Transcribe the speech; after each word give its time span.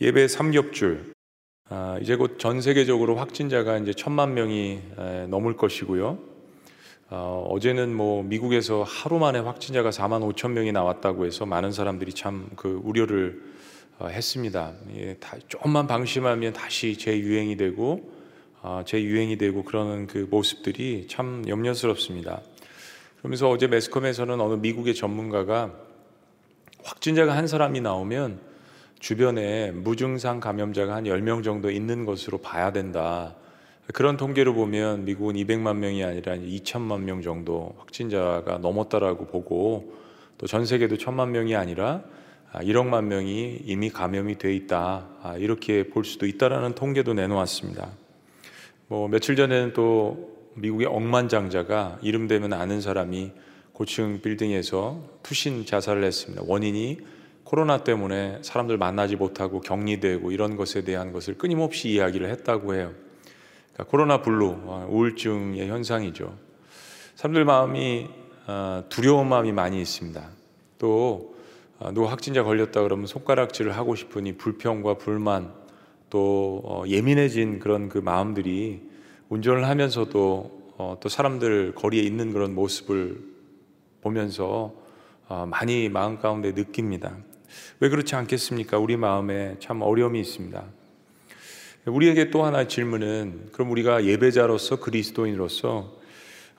예배 0.00 0.28
삼겹줄. 0.28 1.12
아, 1.70 1.98
이제 2.00 2.16
곧 2.16 2.38
전 2.38 2.60
세계적으로 2.60 3.16
확진자가 3.16 3.78
이제 3.78 3.92
천만 3.92 4.34
명이 4.34 4.80
넘을 5.28 5.56
것이고요. 5.56 6.18
어, 7.10 7.46
어제는 7.50 7.94
뭐 7.94 8.22
미국에서 8.22 8.82
하루 8.82 9.18
만에 9.18 9.38
확진자가 9.38 9.90
4만 9.90 10.34
5천 10.34 10.50
명이 10.52 10.72
나왔다고 10.72 11.26
해서 11.26 11.46
많은 11.46 11.70
사람들이 11.72 12.12
참 12.12 12.48
그 12.56 12.80
우려를 12.82 13.40
어, 13.98 14.08
했습니다. 14.08 14.72
예, 14.96 15.14
다, 15.14 15.36
조금만 15.46 15.86
방심하면 15.86 16.52
다시 16.52 16.96
재유행이 16.98 17.56
되고 17.56 18.12
어, 18.62 18.82
재유행이 18.84 19.38
되고 19.38 19.62
그러는 19.62 20.08
그 20.08 20.26
모습들이 20.28 21.06
참 21.08 21.44
염려스럽습니다. 21.46 22.40
그러면서 23.18 23.48
어제 23.48 23.68
매스컴에서는 23.68 24.40
어느 24.40 24.54
미국의 24.54 24.94
전문가가 24.96 25.72
확진자가 26.82 27.36
한 27.36 27.46
사람이 27.46 27.80
나오면 27.80 28.53
주변에 29.04 29.70
무증상 29.70 30.40
감염자가 30.40 30.94
한 30.94 31.04
10명 31.04 31.44
정도 31.44 31.70
있는 31.70 32.06
것으로 32.06 32.38
봐야 32.38 32.72
된다. 32.72 33.34
그런 33.92 34.16
통계로 34.16 34.54
보면 34.54 35.04
미국은 35.04 35.34
200만 35.34 35.76
명이 35.76 36.02
아니라 36.02 36.36
2천만 36.36 37.02
명 37.02 37.20
정도 37.20 37.74
확진자가 37.76 38.56
넘었다라고 38.62 39.26
보고 39.26 39.92
또 40.38 40.46
전 40.46 40.64
세계도 40.64 40.96
천만 40.96 41.32
명이 41.32 41.54
아니라 41.54 42.02
1억만 42.54 42.94
아, 42.94 43.00
명이 43.02 43.64
이미 43.66 43.90
감염이 43.90 44.38
돼 44.38 44.54
있다. 44.54 45.06
아, 45.22 45.36
이렇게 45.36 45.88
볼 45.88 46.06
수도 46.06 46.24
있다라는 46.24 46.74
통계도 46.74 47.12
내놓았습니다. 47.12 47.90
뭐 48.86 49.08
며칠 49.08 49.36
전에는 49.36 49.74
또 49.74 50.48
미국의 50.54 50.86
억만장자가 50.86 51.98
이름 52.00 52.26
되면 52.26 52.54
아는 52.54 52.80
사람이 52.80 53.32
고층 53.74 54.22
빌딩에서 54.22 55.02
투신 55.22 55.66
자살을 55.66 56.04
했습니다. 56.04 56.42
원인이 56.46 57.12
코로나 57.44 57.84
때문에 57.84 58.38
사람들 58.42 58.78
만나지 58.78 59.16
못하고 59.16 59.60
격리되고 59.60 60.32
이런 60.32 60.56
것에 60.56 60.82
대한 60.82 61.12
것을 61.12 61.36
끊임없이 61.36 61.90
이야기를 61.90 62.30
했다고 62.30 62.74
해요. 62.74 62.92
그러니까 63.74 63.90
코로나 63.90 64.22
블루, 64.22 64.56
어, 64.64 64.88
우울증의 64.90 65.68
현상이죠. 65.68 66.34
사람들 67.16 67.44
마음이 67.44 68.08
어, 68.46 68.84
두려운 68.88 69.28
마음이 69.28 69.52
많이 69.52 69.80
있습니다. 69.80 70.26
또 70.78 71.34
어, 71.78 71.92
누구 71.92 72.08
확진자 72.08 72.42
걸렸다 72.42 72.82
그러면 72.82 73.06
손가락질을 73.06 73.76
하고 73.76 73.94
싶으니 73.94 74.36
불평과 74.36 74.94
불만 74.94 75.52
또 76.08 76.84
예민해진 76.86 77.58
그런 77.58 77.88
그 77.88 77.98
마음들이 77.98 78.88
운전을 79.28 79.66
하면서도 79.66 80.64
또 81.00 81.08
사람들 81.08 81.74
거리에 81.74 82.02
있는 82.02 82.32
그런 82.32 82.54
모습을 82.54 83.20
보면서 84.00 84.74
많이 85.48 85.88
마음 85.88 86.20
가운데 86.20 86.52
느낍니다. 86.52 87.16
왜 87.80 87.88
그렇지 87.88 88.14
않겠습니까? 88.14 88.78
우리 88.78 88.96
마음에 88.96 89.56
참 89.60 89.82
어려움이 89.82 90.20
있습니다. 90.20 90.64
우리에게 91.86 92.30
또 92.30 92.44
하나의 92.44 92.68
질문은 92.68 93.50
그럼 93.52 93.70
우리가 93.70 94.04
예배자로서 94.04 94.80
그리스도인으로서 94.80 95.92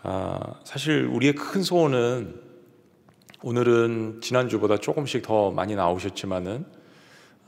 아, 0.04 0.40
사실 0.64 1.06
우리의 1.06 1.34
큰 1.34 1.64
소원은 1.64 2.36
오늘은 3.42 4.20
지난주보다 4.22 4.78
조금씩 4.78 5.24
더 5.24 5.52
많이 5.52 5.76
나오셨지만은 5.76 6.66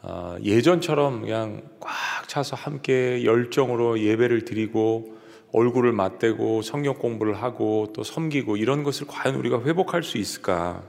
아, 0.01 0.37
예전처럼 0.43 1.21
그냥 1.21 1.61
꽉 1.79 2.27
차서 2.27 2.55
함께 2.55 3.23
열정으로 3.25 3.99
예배를 3.99 4.45
드리고 4.45 5.17
얼굴을 5.53 5.91
맞대고 5.91 6.61
성경 6.61 6.95
공부를 6.95 7.41
하고 7.41 7.91
또 7.93 8.03
섬기고 8.03 8.57
이런 8.57 8.83
것을 8.83 9.07
과연 9.07 9.35
우리가 9.35 9.63
회복할 9.63 10.03
수 10.03 10.17
있을까? 10.17 10.83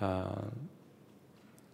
아, 0.00 0.30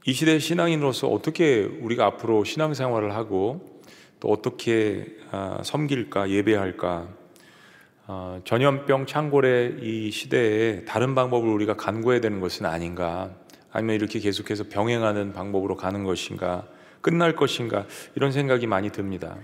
이 0.07 0.13
시대 0.13 0.39
신앙인으로서 0.39 1.09
어떻게 1.09 1.63
우리가 1.63 2.05
앞으로 2.05 2.45
신앙생활을 2.45 3.15
하고 3.15 3.81
또 4.21 4.29
어떻게 4.29 5.17
아, 5.31 5.61
섬길까 5.65 6.29
예배할까 6.29 7.09
아, 8.07 8.41
전염병 8.45 9.07
창궐의 9.07 9.79
이 9.81 10.11
시대에 10.11 10.85
다른 10.85 11.15
방법을 11.15 11.49
우리가 11.49 11.77
간구해야 11.77 12.21
되는 12.21 12.41
것은 12.41 12.67
아닌가 12.67 13.31
아니면 13.73 13.97
이렇게 13.97 14.19
계속해서 14.19 14.65
병행하는 14.69 15.33
방법으로 15.33 15.75
가는 15.77 16.05
것인가 16.05 16.69
끝날 17.01 17.35
것인가 17.35 17.87
이런 18.15 18.31
생각이 18.31 18.67
많이 18.67 18.91
듭니다. 18.91 19.39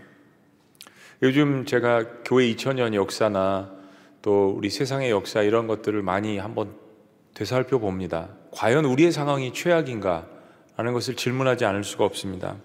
요즘 1.22 1.64
제가 1.64 2.22
교회 2.26 2.52
2000년 2.52 2.92
역사나 2.92 3.72
또 4.20 4.50
우리 4.50 4.68
세상의 4.68 5.10
역사 5.10 5.40
이런 5.40 5.66
것들을 5.66 6.02
많이 6.02 6.36
한번 6.36 6.74
되살펴 7.32 7.78
봅니다. 7.78 8.28
과연 8.50 8.84
우리의 8.84 9.10
상황이 9.10 9.54
최악인가? 9.54 10.39
라는 10.80 10.94
것을 10.94 11.14
질문하지 11.14 11.66
않을 11.66 11.84
수가 11.84 12.06
없습니다. 12.06 12.56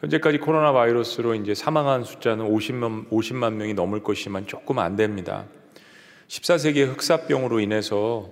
현재까지 0.00 0.38
코로나 0.38 0.72
바이러스로 0.72 1.36
이제 1.36 1.54
사망한 1.54 2.02
숫자는 2.02 2.52
50만, 2.52 3.08
50만 3.08 3.52
명이 3.52 3.74
넘을 3.74 4.02
것이지만 4.02 4.48
조금 4.48 4.80
안 4.80 4.96
됩니다. 4.96 5.44
14세기의 6.26 6.88
흑사병으로 6.88 7.60
인해서 7.60 8.28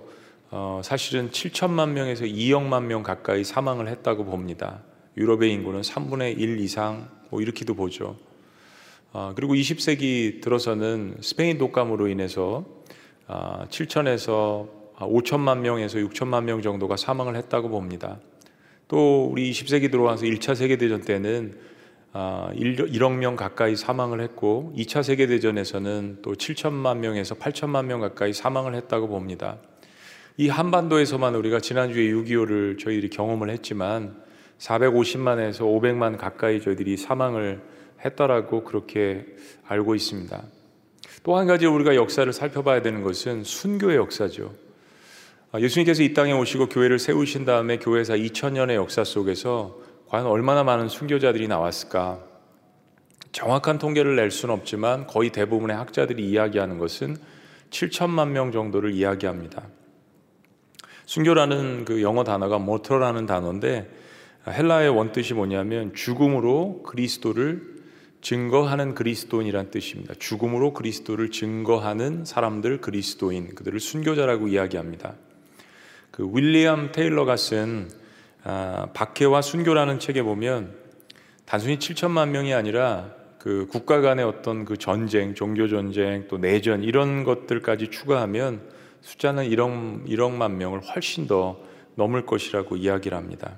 어, 0.49 0.81
사실은 0.83 1.29
7천만 1.29 1.91
명에서 1.91 2.25
2억만 2.25 2.83
명 2.83 3.03
가까이 3.03 3.45
사망을 3.45 3.87
했다고 3.87 4.25
봅니다. 4.25 4.81
유럽의 5.15 5.49
인구는 5.53 5.79
3분의 5.79 6.37
1 6.37 6.59
이상 6.59 7.07
뭐 7.29 7.41
이렇게도 7.41 7.73
보죠. 7.73 8.17
어, 9.13 9.31
그리고 9.33 9.53
20세기 9.53 10.41
들어서는 10.41 11.19
스페인 11.21 11.57
독감으로 11.57 12.09
인해서 12.09 12.65
어, 13.29 13.63
7천에서 13.69 14.67
5천만 14.97 15.59
명에서 15.59 15.99
6천만 15.99 16.43
명 16.43 16.61
정도가 16.61 16.97
사망을 16.97 17.37
했다고 17.37 17.69
봅니다. 17.69 18.19
또 18.91 19.29
우리 19.31 19.49
20세기 19.51 19.89
들어와서 19.89 20.25
1차 20.25 20.53
세계대전 20.53 20.99
때는 20.99 21.53
1억 22.13 23.05
아, 23.05 23.09
명 23.09 23.37
가까이 23.37 23.77
사망을 23.77 24.19
했고 24.19 24.73
2차 24.75 25.01
세계대전에서는 25.01 26.17
또 26.21 26.33
7천만 26.33 26.97
명에서 26.97 27.35
8천만 27.35 27.85
명 27.85 28.01
가까이 28.01 28.33
사망을 28.33 28.75
했다고 28.75 29.07
봅니다. 29.07 29.59
이 30.35 30.49
한반도에서만 30.49 31.35
우리가 31.35 31.61
지난주에 31.61 32.03
6.25를 32.11 32.79
저희들이 32.79 33.09
경험을 33.09 33.49
했지만 33.51 34.21
450만에서 34.57 35.61
500만 35.61 36.17
가까이 36.17 36.59
저희들이 36.59 36.97
사망을 36.97 37.61
했다라고 38.03 38.65
그렇게 38.65 39.25
알고 39.67 39.95
있습니다. 39.95 40.43
또 41.23 41.37
한 41.37 41.47
가지 41.47 41.65
우리가 41.65 41.95
역사를 41.95 42.31
살펴봐야 42.33 42.81
되는 42.81 43.03
것은 43.03 43.45
순교의 43.45 43.95
역사죠. 43.95 44.53
아, 45.53 45.59
예수님께서 45.59 46.01
이 46.01 46.13
땅에 46.13 46.31
오시고 46.31 46.69
교회를 46.69 46.97
세우신 46.97 47.43
다음에 47.43 47.77
교회사 47.77 48.13
2000년의 48.15 48.75
역사 48.75 49.03
속에서 49.03 49.79
과연 50.07 50.25
얼마나 50.25 50.63
많은 50.63 50.87
순교자들이 50.87 51.49
나왔을까? 51.49 52.23
정확한 53.33 53.77
통계를 53.77 54.15
낼 54.15 54.31
수는 54.31 54.55
없지만 54.55 55.07
거의 55.07 55.29
대부분의 55.31 55.75
학자들이 55.75 56.25
이야기하는 56.29 56.77
것은 56.77 57.17
7천만 57.69 58.29
명 58.29 58.53
정도를 58.53 58.93
이야기합니다. 58.93 59.67
순교라는 61.05 61.83
그 61.83 62.01
영어 62.01 62.23
단어가 62.23 62.57
모터라는 62.57 63.25
단어인데 63.25 63.89
헬라의 64.47 64.89
원뜻이 64.89 65.33
뭐냐면 65.33 65.93
죽음으로 65.93 66.81
그리스도를 66.83 67.81
증거하는 68.21 68.95
그리스도인이란 68.95 69.69
뜻입니다. 69.69 70.13
죽음으로 70.17 70.71
그리스도를 70.73 71.29
증거하는 71.29 72.23
사람들 72.23 72.79
그리스도인 72.79 73.53
그들을 73.55 73.81
순교자라고 73.81 74.47
이야기합니다. 74.47 75.15
그 76.21 76.29
윌리엄 76.31 76.91
테일러가 76.91 77.35
쓴 77.35 77.89
아, 78.43 78.89
박해와 78.93 79.41
순교라는 79.41 79.97
책에 79.97 80.21
보면 80.21 80.71
단순히 81.45 81.79
7천만 81.79 82.29
명이 82.29 82.53
아니라 82.53 83.09
그 83.39 83.65
국가 83.71 84.01
간의 84.01 84.23
어떤 84.23 84.63
그 84.63 84.77
전쟁, 84.77 85.33
종교 85.33 85.67
전쟁, 85.67 86.27
또 86.27 86.37
내전 86.37 86.83
이런 86.83 87.23
것들까지 87.23 87.87
추가하면 87.89 88.61
숫자는 89.01 89.49
1억, 89.49 90.07
1억만 90.07 90.51
명을 90.57 90.81
훨씬 90.81 91.25
더 91.25 91.59
넘을 91.95 92.27
것이라고 92.27 92.75
이야기를 92.75 93.17
합니다. 93.17 93.57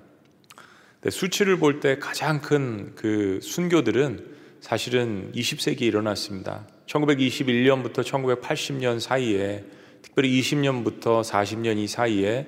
수치를 1.09 1.57
볼 1.59 1.81
때 1.81 1.99
가장 1.99 2.39
큰 2.39 2.93
그 2.95 3.39
순교들은 3.41 4.25
사실은 4.61 5.33
20세기에 5.35 5.81
일어났습니다. 5.81 6.65
1921년부터 6.87 8.05
1980년 8.05 9.01
사이에 9.01 9.65
특별히 10.13 10.39
20년부터 10.39 11.23
40년 11.23 11.79
이 11.79 11.87
사이에 11.87 12.45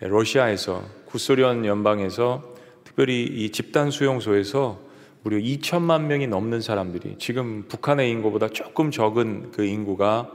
러시아에서 0.00 0.82
구소련 1.04 1.66
연방에서 1.66 2.54
특별히 2.82 3.24
이 3.24 3.50
집단 3.50 3.90
수용소에서 3.90 4.80
무려 5.22 5.36
2천만 5.36 6.04
명이 6.04 6.28
넘는 6.28 6.62
사람들이 6.62 7.16
지금 7.18 7.66
북한의 7.68 8.10
인구보다 8.10 8.48
조금 8.48 8.90
적은 8.90 9.52
그 9.52 9.64
인구가 9.64 10.30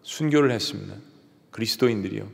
순교를 0.00 0.50
했습니다. 0.50 0.94
그리스도인들이요. 1.50 2.26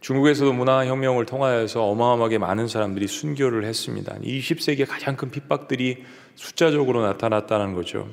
중국에서도 0.00 0.52
문화혁명을 0.52 1.26
통하여서 1.26 1.86
어마어마하게 1.86 2.38
많은 2.38 2.68
사람들이 2.68 3.08
순교를 3.08 3.64
했습니다. 3.64 4.16
20세기의 4.22 4.86
가장 4.86 5.16
큰 5.16 5.32
핍박들이 5.32 6.04
숫자적으로 6.36 7.02
나타났다는 7.02 7.74
거죠. 7.74 8.08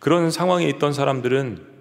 그런 0.00 0.32
상황에 0.32 0.68
있던 0.68 0.92
사람들은 0.92 1.79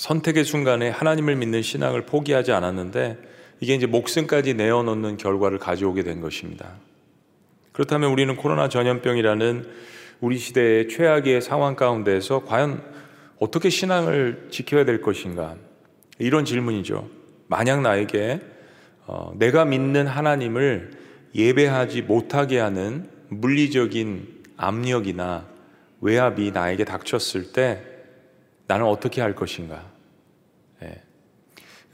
선택의 0.00 0.44
순간에 0.44 0.88
하나님을 0.88 1.36
믿는 1.36 1.60
신앙을 1.60 2.06
포기하지 2.06 2.52
않았는데 2.52 3.18
이게 3.60 3.74
이제 3.74 3.84
목숨까지 3.84 4.54
내어놓는 4.54 5.18
결과를 5.18 5.58
가져오게 5.58 6.04
된 6.04 6.22
것입니다. 6.22 6.72
그렇다면 7.72 8.10
우리는 8.10 8.34
코로나 8.34 8.70
전염병이라는 8.70 9.68
우리 10.22 10.38
시대의 10.38 10.88
최악의 10.88 11.42
상황 11.42 11.76
가운데서 11.76 12.46
과연 12.46 12.82
어떻게 13.40 13.68
신앙을 13.68 14.48
지켜야 14.50 14.86
될 14.86 15.02
것인가? 15.02 15.56
이런 16.18 16.46
질문이죠. 16.46 17.06
만약 17.46 17.82
나에게 17.82 18.40
어, 19.06 19.34
내가 19.36 19.66
믿는 19.66 20.06
하나님을 20.06 20.92
예배하지 21.34 22.02
못하게 22.02 22.58
하는 22.58 23.10
물리적인 23.28 24.44
압력이나 24.56 25.46
외압이 26.00 26.52
나에게 26.52 26.86
닥쳤을 26.86 27.52
때 27.52 27.82
나는 28.66 28.86
어떻게 28.86 29.20
할 29.20 29.34
것인가? 29.34 29.89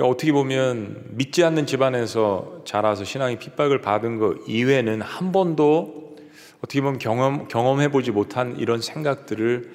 예. 0.00 0.04
어떻게 0.04 0.32
보면 0.32 1.04
믿지 1.10 1.44
않는 1.44 1.66
집안에서 1.66 2.62
자라서 2.64 3.04
신앙이 3.04 3.38
핍박을 3.38 3.80
받은 3.80 4.18
것 4.18 4.38
이외에는 4.46 5.00
한 5.02 5.32
번도 5.32 6.16
어떻게 6.58 6.80
보면 6.80 6.98
경험, 6.98 7.48
경험해보지 7.48 8.10
못한 8.10 8.56
이런 8.58 8.80
생각들을 8.80 9.72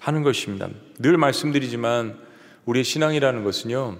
하는 0.00 0.22
것입니다. 0.22 0.68
늘 0.98 1.16
말씀드리지만 1.18 2.18
우리의 2.64 2.84
신앙이라는 2.84 3.44
것은요, 3.44 3.96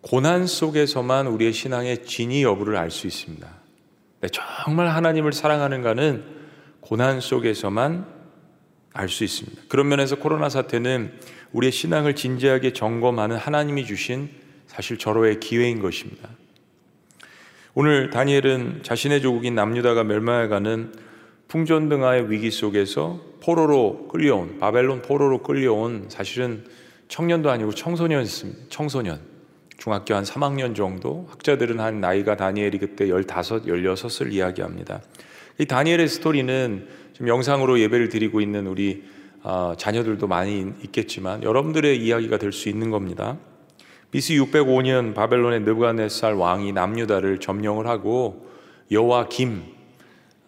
고난 0.00 0.46
속에서만 0.46 1.26
우리의 1.26 1.52
신앙의 1.52 2.04
진위 2.04 2.42
여부를 2.42 2.76
알 2.76 2.90
수 2.90 3.06
있습니다. 3.06 3.46
네, 4.20 4.28
정말 4.32 4.88
하나님을 4.88 5.32
사랑하는가는 5.32 6.24
고난 6.80 7.20
속에서만 7.20 8.06
알 8.94 9.08
수 9.08 9.24
있습니다. 9.24 9.62
그런 9.68 9.88
면에서 9.88 10.16
코로나 10.16 10.48
사태는 10.48 11.12
우리의 11.52 11.72
신앙을 11.72 12.14
진지하게 12.14 12.72
점검하는 12.72 13.36
하나님이 13.36 13.86
주신 13.86 14.30
사실 14.72 14.96
절호의 14.96 15.38
기회인 15.38 15.82
것입니다. 15.82 16.30
오늘 17.74 18.08
다니엘은 18.08 18.82
자신의 18.82 19.20
조국인 19.20 19.54
남유다가 19.54 20.02
멸망해가는 20.02 20.94
풍전등화의 21.48 22.30
위기 22.30 22.50
속에서 22.50 23.20
포로로 23.42 24.08
끌려온 24.08 24.58
바벨론 24.58 25.02
포로로 25.02 25.42
끌려온 25.42 26.06
사실은 26.08 26.64
청년도 27.08 27.50
아니고 27.50 27.72
청소년이었습니다. 27.74 28.60
청소년. 28.70 29.20
중학교 29.76 30.14
한 30.14 30.22
3학년 30.24 30.74
정도 30.74 31.26
학자들은 31.28 31.80
한 31.80 32.00
나이가 32.00 32.36
다니엘이 32.36 32.78
그때 32.78 33.08
15, 33.08 33.26
16을 33.26 34.32
이야기합니다. 34.32 35.02
이 35.58 35.66
다니엘의 35.66 36.08
스토리는 36.08 36.88
지금 37.12 37.28
영상으로 37.28 37.78
예배를 37.80 38.08
드리고 38.08 38.40
있는 38.40 38.66
우리 38.66 39.04
어, 39.42 39.74
자녀들도 39.76 40.26
많이 40.28 40.72
있겠지만 40.84 41.42
여러분들의 41.42 42.02
이야기가 42.02 42.38
될 42.38 42.52
수 42.52 42.70
있는 42.70 42.90
겁니다. 42.90 43.38
BC 44.12 44.38
605년 44.38 45.14
바벨론의 45.14 45.60
느부갓네살 45.62 46.34
왕이 46.34 46.72
남유다를 46.72 47.40
점령을 47.40 47.86
하고 47.86 48.46
여호와 48.90 49.28
김 49.28 49.64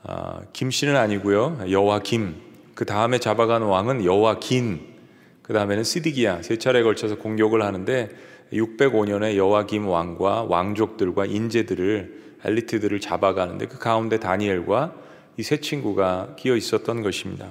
어, 0.02 0.40
김씨는 0.52 0.96
아니고요. 0.96 1.64
여호와 1.68 2.00
김 2.00 2.36
그 2.74 2.84
다음에 2.84 3.18
잡아간 3.18 3.62
왕은 3.62 4.04
여호와 4.04 4.38
긴 4.38 4.94
그 5.42 5.52
다음에는 5.52 5.84
시디기야. 5.84 6.40
세 6.40 6.56
차례에 6.56 6.82
걸쳐서 6.82 7.16
공격을 7.16 7.62
하는데 7.62 8.08
605년에 8.52 9.36
여호와김 9.36 9.86
왕과 9.86 10.44
왕족들과 10.44 11.26
인재들을 11.26 12.38
엘리트들을 12.44 12.98
잡아가는데 13.00 13.66
그 13.66 13.78
가운데 13.78 14.18
다니엘과 14.18 14.94
이 15.36 15.42
세 15.42 15.58
친구가 15.60 16.36
끼어 16.38 16.56
있었던 16.56 17.02
것입니다. 17.02 17.50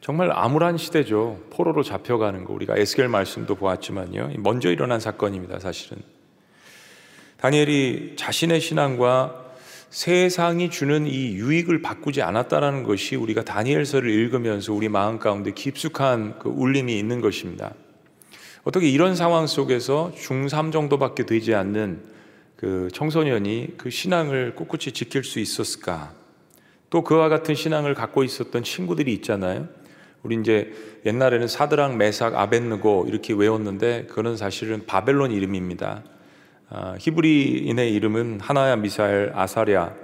정말 0.00 0.30
암울한 0.32 0.78
시대죠. 0.78 1.40
포로로 1.50 1.82
잡혀가는 1.82 2.44
거 2.44 2.52
우리가 2.52 2.76
에스겔 2.76 3.08
말씀도 3.08 3.56
보았지만요. 3.56 4.30
먼저 4.38 4.70
일어난 4.70 5.00
사건입니다. 5.00 5.58
사실은 5.58 5.98
다니엘이 7.38 8.14
자신의 8.16 8.60
신앙과 8.60 9.44
세상이 9.90 10.70
주는 10.70 11.06
이 11.06 11.32
유익을 11.32 11.82
바꾸지 11.82 12.20
않았다라는 12.22 12.82
것이 12.82 13.16
우리가 13.16 13.44
다니엘서를 13.44 14.10
읽으면서 14.10 14.72
우리 14.72 14.88
마음 14.88 15.18
가운데 15.18 15.52
깊숙한 15.52 16.38
그 16.38 16.48
울림이 16.48 16.98
있는 16.98 17.20
것입니다. 17.20 17.74
어떻게 18.64 18.88
이런 18.88 19.16
상황 19.16 19.46
속에서 19.46 20.12
중3 20.16 20.72
정도밖에 20.72 21.24
되지 21.24 21.54
않는 21.54 22.02
그 22.56 22.88
청소년이 22.92 23.74
그 23.78 23.88
신앙을 23.88 24.54
꿋꿋이 24.56 24.92
지킬 24.92 25.24
수 25.24 25.38
있었을까? 25.38 26.12
또 26.90 27.02
그와 27.02 27.28
같은 27.28 27.54
신앙을 27.54 27.94
갖고 27.94 28.24
있었던 28.24 28.62
친구들이 28.64 29.12
있잖아요. 29.14 29.68
우리 30.22 30.36
이제 30.36 30.72
옛날에는 31.06 31.46
사드랑 31.46 31.96
메삭 31.96 32.34
아벤느고 32.34 33.06
이렇게 33.08 33.32
외웠는데 33.32 34.06
그거는 34.08 34.36
사실은 34.36 34.84
바벨론 34.86 35.30
이름입니다. 35.30 36.02
아, 36.70 36.96
히브리인의 36.98 37.94
이름은 37.94 38.40
하나야 38.40 38.76
미사엘 38.76 39.32
아사랴. 39.34 39.94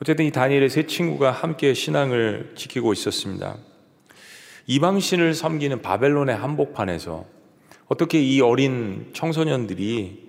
어쨌든 0.00 0.24
이 0.24 0.30
다니엘의 0.30 0.70
세 0.70 0.86
친구가 0.86 1.30
함께 1.30 1.74
신앙을 1.74 2.52
지키고 2.54 2.92
있었습니다. 2.92 3.56
이방신을 4.66 5.34
섬기는 5.34 5.82
바벨론의 5.82 6.36
한복판에서 6.36 7.24
어떻게 7.88 8.20
이 8.20 8.40
어린 8.40 9.10
청소년들이 9.12 10.26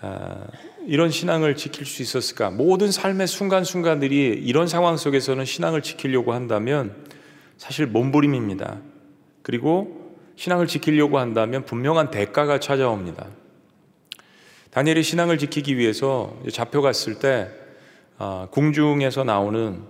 아, 0.00 0.46
이런 0.86 1.10
신앙을 1.10 1.56
지킬 1.56 1.86
수 1.86 2.02
있었을까? 2.02 2.50
모든 2.50 2.90
삶의 2.90 3.26
순간순간들이 3.26 4.40
이런 4.44 4.66
상황 4.66 4.96
속에서는 4.96 5.44
신앙을 5.44 5.82
지키려고 5.82 6.32
한다면 6.32 6.94
사실 7.60 7.86
몸부림입니다. 7.86 8.78
그리고 9.42 10.16
신앙을 10.36 10.66
지키려고 10.66 11.18
한다면 11.18 11.66
분명한 11.66 12.10
대가가 12.10 12.58
찾아옵니다. 12.58 13.26
다니엘이 14.70 15.02
신앙을 15.02 15.36
지키기 15.36 15.76
위해서 15.76 16.34
잡혀갔을 16.50 17.18
때 17.18 17.50
아, 18.16 18.48
궁중에서 18.50 19.24
나오는 19.24 19.82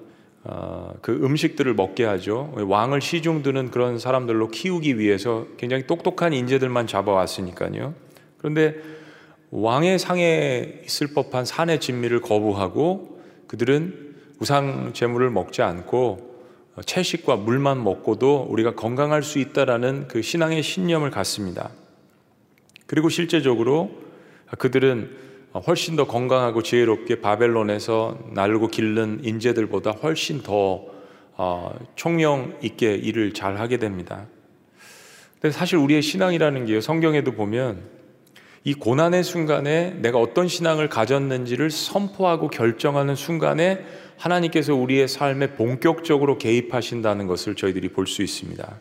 어, 0.43 0.95
그 1.01 1.13
음식들을 1.13 1.73
먹게 1.75 2.05
하죠. 2.07 2.53
왕을 2.57 3.01
시중드는 3.01 3.71
그런 3.71 4.01
사람들로 4.01 4.49
키우기 4.49 4.99
위해서 4.99 5.47
굉장히 5.57 5.87
똑똑한 5.87 6.33
인재들만 6.33 6.89
잡아왔으니까요. 6.89 7.95
그런데 8.39 8.75
왕의 9.53 10.01
상에 10.01 10.81
있을 10.87 11.15
법한 11.15 11.45
산의 11.45 11.79
진미를 11.79 12.21
거부하고 12.21 13.21
그들은 13.47 14.17
우상 14.41 14.93
제물을 14.93 15.31
먹지 15.31 15.63
않고 15.63 16.30
채식과 16.85 17.37
물만 17.37 17.83
먹고도 17.83 18.47
우리가 18.49 18.75
건강할 18.75 19.23
수 19.23 19.39
있다라는 19.39 20.09
그 20.09 20.23
신앙의 20.23 20.63
신념을 20.63 21.11
갖습니다. 21.11 21.71
그리고 22.87 23.09
실제적으로 23.09 23.91
그들은 24.59 25.11
훨씬 25.67 25.97
더 25.97 26.07
건강하고 26.07 26.63
지혜롭게 26.63 27.21
바벨론에서 27.21 28.19
날고 28.33 28.69
기른 28.69 29.21
인재들보다 29.23 29.91
훨씬 29.91 30.43
더 30.43 30.85
어, 31.37 31.75
총명 31.97 32.59
있게 32.63 32.95
일을 32.95 33.33
잘 33.33 33.59
하게 33.59 33.79
됩니다. 33.79 34.27
근데 35.41 35.53
사실 35.53 35.79
우리의 35.79 36.03
신앙이라는 36.03 36.67
게 36.67 36.81
성경에도 36.81 37.33
보면 37.33 37.83
이 38.63 38.75
고난의 38.75 39.25
순간에 39.25 39.97
내가 40.01 40.19
어떤 40.19 40.49
신앙을 40.49 40.89
가졌는지를 40.89 41.71
선포하고 41.71 42.49
결정하는 42.49 43.15
순간에 43.15 43.85
하나님께서 44.21 44.75
우리의 44.75 45.09
삶에 45.09 45.55
본격적으로 45.55 46.37
개입하신다는 46.37 47.27
것을 47.27 47.55
저희들이 47.57 47.89
볼 47.89 48.07
수 48.07 48.23
있습니다. 48.23 48.79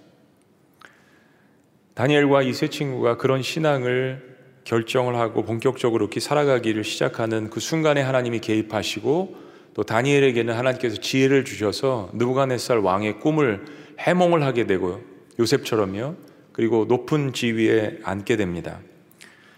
다니엘과 1.93 2.43
이 2.43 2.53
세 2.53 2.67
친구가 2.69 3.17
그런 3.17 3.41
신앙을 3.41 4.37
결정을 4.65 5.15
하고 5.15 5.43
본격적으로 5.43 6.03
이렇게 6.05 6.19
살아가기를 6.19 6.83
시작하는 6.83 7.49
그 7.49 7.59
순간에 7.59 8.01
하나님이 8.01 8.39
개입하시고 8.39 9.35
또 9.73 9.83
다니엘에게는 9.83 10.53
하나님께서 10.53 10.97
지혜를 10.97 11.45
주셔서 11.45 12.09
느부갓네살 12.13 12.79
왕의 12.79 13.19
꿈을 13.19 13.65
해몽을 13.99 14.43
하게 14.43 14.67
되고 14.67 15.01
요셉처럼요. 15.39 16.15
그리고 16.51 16.85
높은 16.85 17.31
지위에 17.31 17.99
앉게 18.03 18.35
됩니다. 18.35 18.79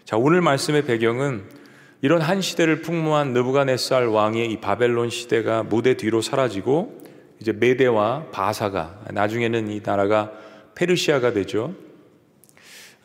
자, 0.06 0.18
오늘 0.18 0.42
말씀의 0.42 0.86
배경은 0.86 1.61
이런 2.04 2.20
한 2.22 2.42
시대를 2.42 2.82
풍부한 2.82 3.34
느부갓네살 3.34 4.08
왕의 4.08 4.52
이 4.52 4.58
바벨론 4.58 5.12
시대가 5.12 5.62
무대 5.62 5.98
뒤로 5.98 6.22
사라지고 6.22 7.00
이제 7.40 7.52
메대와 7.52 8.28
바사가 8.32 9.02
나중에는 9.12 9.70
이 9.70 9.82
나라가 9.84 10.32
페르시아가 10.74 11.32
되죠. 11.32 11.76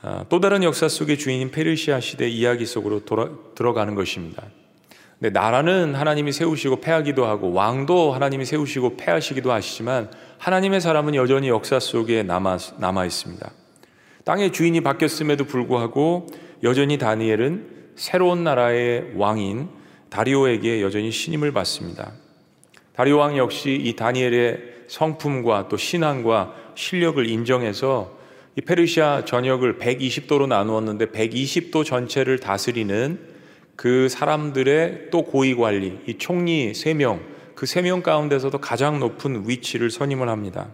아, 0.00 0.24
또 0.30 0.40
다른 0.40 0.62
역사 0.62 0.88
속의 0.88 1.18
주인인 1.18 1.50
페르시아 1.50 2.00
시대 2.00 2.28
이야기 2.28 2.64
속으로 2.64 3.04
돌아, 3.04 3.28
들어가는 3.54 3.94
것입니다. 3.94 4.44
근데 5.18 5.30
나라는 5.30 5.94
하나님이 5.94 6.32
세우시고 6.32 6.80
패하기도 6.80 7.26
하고 7.26 7.52
왕도 7.52 8.12
하나님이 8.12 8.44
세우시고 8.46 8.96
패하시기도 8.96 9.52
하시지만 9.52 10.10
하나님의 10.38 10.80
사람은 10.80 11.14
여전히 11.14 11.48
역사 11.48 11.80
속에 11.80 12.22
남아, 12.22 12.58
남아 12.78 13.04
있습니다. 13.06 13.50
땅의 14.24 14.52
주인이 14.52 14.80
바뀌었음에도 14.80 15.44
불구하고 15.44 16.26
여전히 16.62 16.98
다니엘은 16.98 17.75
새로운 17.96 18.44
나라의 18.44 19.12
왕인 19.16 19.68
다리오에게 20.10 20.82
여전히 20.82 21.10
신임을 21.10 21.52
받습니다. 21.52 22.12
다리오 22.94 23.16
왕 23.18 23.36
역시 23.36 23.74
이 23.74 23.96
다니엘의 23.96 24.76
성품과 24.86 25.68
또 25.68 25.76
신앙과 25.76 26.54
실력을 26.74 27.26
인정해서 27.28 28.16
이 28.56 28.60
페르시아 28.60 29.24
전역을 29.24 29.78
120도로 29.78 30.46
나누었는데 30.46 31.06
120도 31.06 31.84
전체를 31.84 32.38
다스리는 32.38 33.18
그 33.76 34.08
사람들의 34.08 35.08
또 35.10 35.22
고위 35.24 35.54
관리, 35.54 35.98
이 36.06 36.16
총리 36.16 36.72
3명, 36.72 37.20
그세명 37.54 38.02
가운데서도 38.02 38.58
가장 38.58 39.00
높은 39.00 39.48
위치를 39.48 39.90
선임을 39.90 40.28
합니다. 40.28 40.68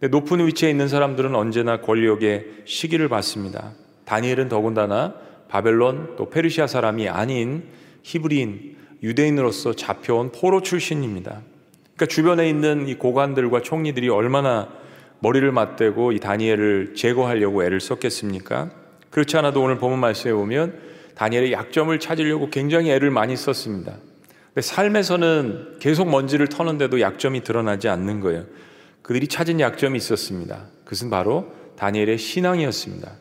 높은 0.00 0.46
위치에 0.46 0.70
있는 0.70 0.88
사람들은 0.88 1.34
언제나 1.34 1.80
권력의 1.80 2.46
시기를 2.64 3.08
받습니다. 3.08 3.72
다니엘은 4.04 4.48
더군다나 4.48 5.14
바벨론 5.48 6.16
또 6.16 6.30
페르시아 6.30 6.66
사람이 6.66 7.08
아닌 7.08 7.64
히브리인 8.02 8.76
유대인으로서 9.02 9.74
잡혀온 9.74 10.32
포로 10.32 10.62
출신입니다. 10.62 11.42
그러니까 11.94 12.06
주변에 12.06 12.48
있는 12.48 12.88
이 12.88 12.94
고관들과 12.94 13.62
총리들이 13.62 14.08
얼마나 14.08 14.68
머리를 15.20 15.50
맞대고 15.52 16.12
이 16.12 16.18
다니엘을 16.18 16.94
제거하려고 16.96 17.64
애를 17.64 17.80
썼겠습니까? 17.80 18.70
그렇지 19.10 19.36
않아도 19.38 19.62
오늘 19.62 19.78
본문 19.78 20.00
말씀에 20.00 20.32
보면 20.32 20.78
다니엘의 21.14 21.52
약점을 21.52 21.98
찾으려고 22.00 22.50
굉장히 22.50 22.90
애를 22.90 23.10
많이 23.10 23.36
썼습니다. 23.36 23.94
근데 24.46 24.60
삶에서는 24.60 25.78
계속 25.78 26.10
먼지를 26.10 26.48
터는데도 26.48 27.00
약점이 27.00 27.44
드러나지 27.44 27.88
않는 27.88 28.20
거예요. 28.20 28.44
그들이 29.02 29.28
찾은 29.28 29.60
약점이 29.60 29.96
있었습니다. 29.96 30.66
그것은 30.84 31.10
바로 31.10 31.52
다니엘의 31.76 32.18
신앙이었습니다. 32.18 33.12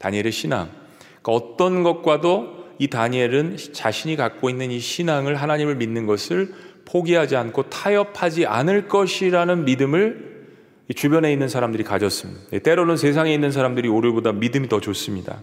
다니엘의 0.00 0.32
신앙. 0.32 0.70
그러니까 1.22 1.32
어떤 1.32 1.82
것과도 1.82 2.62
이 2.78 2.88
다니엘은 2.88 3.56
자신이 3.72 4.16
갖고 4.16 4.50
있는 4.50 4.70
이 4.70 4.80
신앙을 4.80 5.36
하나님을 5.36 5.76
믿는 5.76 6.06
것을 6.06 6.52
포기하지 6.84 7.36
않고 7.36 7.70
타협하지 7.70 8.46
않을 8.46 8.88
것이라는 8.88 9.64
믿음을 9.64 10.32
주변에 10.94 11.32
있는 11.32 11.48
사람들이 11.48 11.84
가졌습니다. 11.84 12.40
네, 12.50 12.58
때로는 12.58 12.96
세상에 12.96 13.32
있는 13.32 13.52
사람들이 13.52 13.88
우리보다 13.88 14.32
믿음이 14.32 14.68
더 14.68 14.80
좋습니다. 14.80 15.40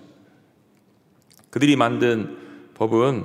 그들이 1.49 1.75
만든 1.75 2.37
법은 2.75 3.23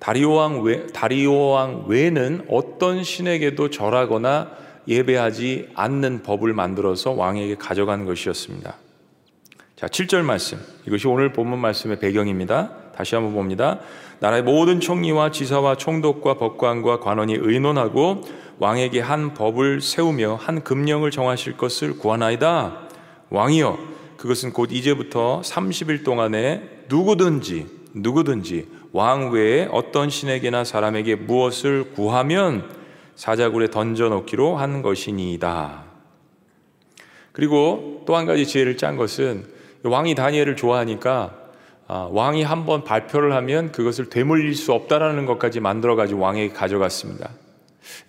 다리오 0.00 0.32
왕 0.32 0.62
외, 0.62 0.86
다리오 0.88 1.48
왕 1.50 1.84
외에는 1.88 2.46
어떤 2.50 3.02
신에게도 3.02 3.70
절하거나 3.70 4.50
예배하지 4.86 5.70
않는 5.74 6.22
법을 6.22 6.52
만들어서 6.52 7.12
왕에게 7.12 7.54
가져가는 7.54 8.04
것이었습니다. 8.04 8.76
자, 9.84 9.88
7절 9.88 10.22
말씀. 10.22 10.58
이것이 10.86 11.06
오늘 11.08 11.34
본문 11.34 11.58
말씀의 11.58 11.98
배경입니다. 11.98 12.70
다시 12.96 13.16
한번 13.16 13.34
봅니다. 13.34 13.80
나라의 14.18 14.42
모든 14.42 14.80
총리와 14.80 15.30
지사와 15.30 15.74
총독과 15.76 16.38
법관과 16.38 17.00
관원이 17.00 17.34
의논하고 17.38 18.22
왕에게 18.60 19.00
한 19.00 19.34
법을 19.34 19.82
세우며 19.82 20.36
한 20.36 20.64
금령을 20.64 21.10
정하실 21.10 21.58
것을 21.58 21.98
구하나이다. 21.98 22.78
왕이여, 23.28 23.78
그것은 24.16 24.54
곧 24.54 24.72
이제부터 24.72 25.42
30일 25.44 26.02
동안에 26.02 26.86
누구든지, 26.88 27.66
누구든지 27.92 28.68
왕 28.92 29.32
외에 29.32 29.68
어떤 29.70 30.08
신에게나 30.08 30.64
사람에게 30.64 31.14
무엇을 31.16 31.92
구하면 31.92 32.70
사자굴에 33.16 33.68
던져 33.68 34.08
놓기로 34.08 34.56
한 34.56 34.80
것이니이다. 34.80 35.84
그리고 37.32 38.02
또 38.06 38.16
한 38.16 38.24
가지 38.24 38.46
지혜를 38.46 38.78
짠 38.78 38.96
것은 38.96 39.52
왕이 39.84 40.14
다니엘을 40.14 40.56
좋아하니까 40.56 41.34
아, 41.86 42.08
왕이 42.10 42.42
한번 42.42 42.82
발표를 42.82 43.34
하면 43.34 43.70
그것을 43.70 44.08
되물릴 44.08 44.54
수 44.54 44.72
없다라는 44.72 45.26
것까지 45.26 45.60
만들어 45.60 45.96
가지고 45.96 46.22
왕에게 46.22 46.54
가져갔습니다. 46.54 47.30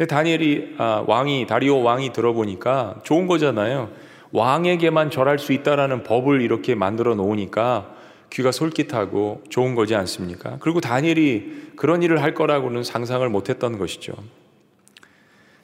다니엘이 0.07 0.75
아, 0.77 1.03
왕이 1.05 1.47
다리오 1.47 1.83
왕이 1.83 2.13
들어보니까 2.13 3.01
좋은 3.03 3.27
거잖아요. 3.27 3.89
왕에게만 4.31 5.11
절할 5.11 5.39
수 5.39 5.53
있다라는 5.53 6.03
법을 6.03 6.41
이렇게 6.41 6.75
만들어 6.75 7.15
놓으니까 7.15 7.93
귀가 8.31 8.51
솔깃하고 8.51 9.43
좋은 9.49 9.75
거지 9.75 9.95
않습니까? 9.95 10.57
그리고 10.59 10.81
다니엘이 10.81 11.73
그런 11.75 12.01
일을 12.03 12.21
할 12.21 12.33
거라고는 12.33 12.83
상상을 12.83 13.27
못 13.29 13.49
했던 13.49 13.77
것이죠. 13.77 14.13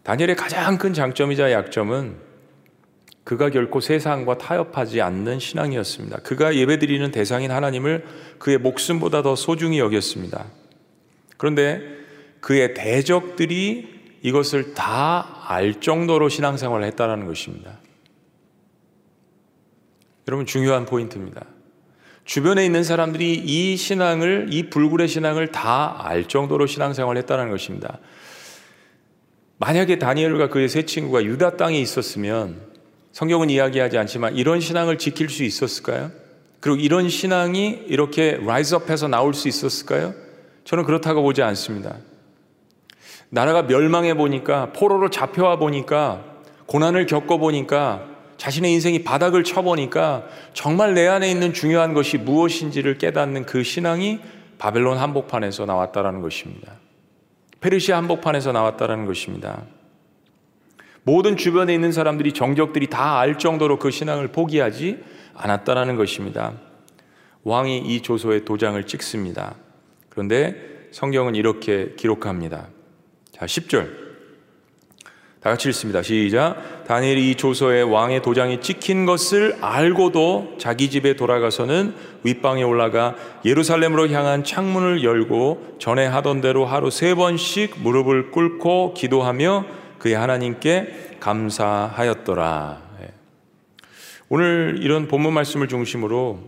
다니엘의 0.03 0.35
가장 0.35 0.77
큰 0.77 0.93
장점이자 0.93 1.51
약점은 1.51 2.30
그가 3.23 3.49
결코 3.49 3.79
세상과 3.79 4.37
타협하지 4.37 5.01
않는 5.01 5.39
신앙이었습니다. 5.39 6.19
그가 6.19 6.55
예배드리는 6.55 7.11
대상인 7.11 7.51
하나님을 7.51 8.05
그의 8.39 8.57
목숨보다 8.57 9.21
더 9.21 9.35
소중히 9.35 9.79
여겼습니다. 9.79 10.45
그런데 11.37 11.81
그의 12.39 12.73
대적들이 12.73 14.01
이것을 14.23 14.73
다 14.73 15.41
알 15.51 15.81
정도로 15.81 16.29
신앙생활을 16.29 16.85
했다는 16.87 17.25
것입니다. 17.25 17.77
여러분 20.29 20.45
중요한 20.45 20.85
포인트입니다. 20.85 21.45
주변에 22.23 22.65
있는 22.65 22.85
사람들이 22.85 23.33
이 23.33 23.75
신앙을 23.75 24.47
이 24.51 24.69
불굴의 24.69 25.09
신앙을 25.09 25.51
다 25.51 25.97
알 26.05 26.25
정도로 26.29 26.67
신앙생활을 26.67 27.19
했다는 27.23 27.49
것입니다. 27.49 27.99
만약에 29.57 29.99
다니엘과 29.99 30.47
그의 30.47 30.69
세 30.69 30.85
친구가 30.85 31.25
유다 31.25 31.57
땅에 31.57 31.77
있었으면 31.79 32.70
성경은 33.11 33.49
이야기하지 33.49 33.97
않지만 33.97 34.35
이런 34.35 34.59
신앙을 34.59 34.97
지킬 34.97 35.29
수 35.29 35.43
있었을까요? 35.43 36.11
그리고 36.59 36.79
이런 36.79 37.09
신앙이 37.09 37.85
이렇게 37.87 38.39
라이즈업해서 38.41 39.07
나올 39.07 39.33
수 39.33 39.47
있었을까요? 39.47 40.13
저는 40.63 40.85
그렇다고 40.85 41.21
보지 41.23 41.41
않습니다. 41.41 41.97
나라가 43.29 43.63
멸망해 43.63 44.13
보니까 44.13 44.71
포로로 44.73 45.09
잡혀와 45.09 45.57
보니까 45.57 46.23
고난을 46.67 47.05
겪어 47.05 47.37
보니까 47.37 48.07
자신의 48.37 48.73
인생이 48.73 49.03
바닥을 49.03 49.43
쳐 49.43 49.61
보니까 49.61 50.25
정말 50.53 50.93
내 50.93 51.07
안에 51.07 51.29
있는 51.29 51.53
중요한 51.53 51.93
것이 51.93 52.17
무엇인지를 52.17 52.97
깨닫는 52.97 53.45
그 53.45 53.63
신앙이 53.63 54.19
바벨론 54.57 54.97
한복판에서 54.97 55.65
나왔다라는 55.65 56.21
것입니다. 56.21 56.73
페르시아 57.59 57.97
한복판에서 57.97 58.51
나왔다라는 58.51 59.05
것입니다. 59.05 59.63
모든 61.03 61.35
주변에 61.37 61.73
있는 61.73 61.91
사람들이 61.91 62.33
정적들이 62.33 62.87
다 62.87 63.19
알 63.19 63.37
정도로 63.37 63.79
그 63.79 63.91
신앙을 63.91 64.29
포기하지 64.29 64.99
않았다라는 65.35 65.95
것입니다. 65.95 66.53
왕이 67.43 67.79
이 67.79 68.01
조서에 68.01 68.43
도장을 68.45 68.81
찍습니다. 68.85 69.55
그런데 70.09 70.55
성경은 70.91 71.35
이렇게 71.35 71.93
기록합니다. 71.97 72.67
자, 73.31 73.45
10절. 73.45 74.11
다 75.39 75.49
같이 75.49 75.69
읽습니다. 75.69 76.03
시작. 76.03 76.83
다니엘이 76.87 77.31
이 77.31 77.35
조서에 77.35 77.81
왕의 77.81 78.21
도장이 78.21 78.61
찍힌 78.61 79.07
것을 79.07 79.57
알고도 79.59 80.55
자기 80.59 80.91
집에 80.91 81.15
돌아가서는 81.15 81.95
윗방에 82.23 82.61
올라가 82.61 83.15
예루살렘으로 83.43 84.09
향한 84.09 84.43
창문을 84.43 85.03
열고 85.03 85.77
전에 85.79 86.05
하던 86.05 86.41
대로 86.41 86.67
하루 86.67 86.91
세 86.91 87.15
번씩 87.15 87.81
무릎을 87.81 88.29
꿇고 88.29 88.93
기도하며 88.93 89.65
그의 90.01 90.15
하나님께 90.15 91.17
감사하였더라. 91.19 92.81
예. 93.03 93.09
오늘 94.29 94.79
이런 94.81 95.07
본문 95.07 95.31
말씀을 95.31 95.67
중심으로 95.67 96.39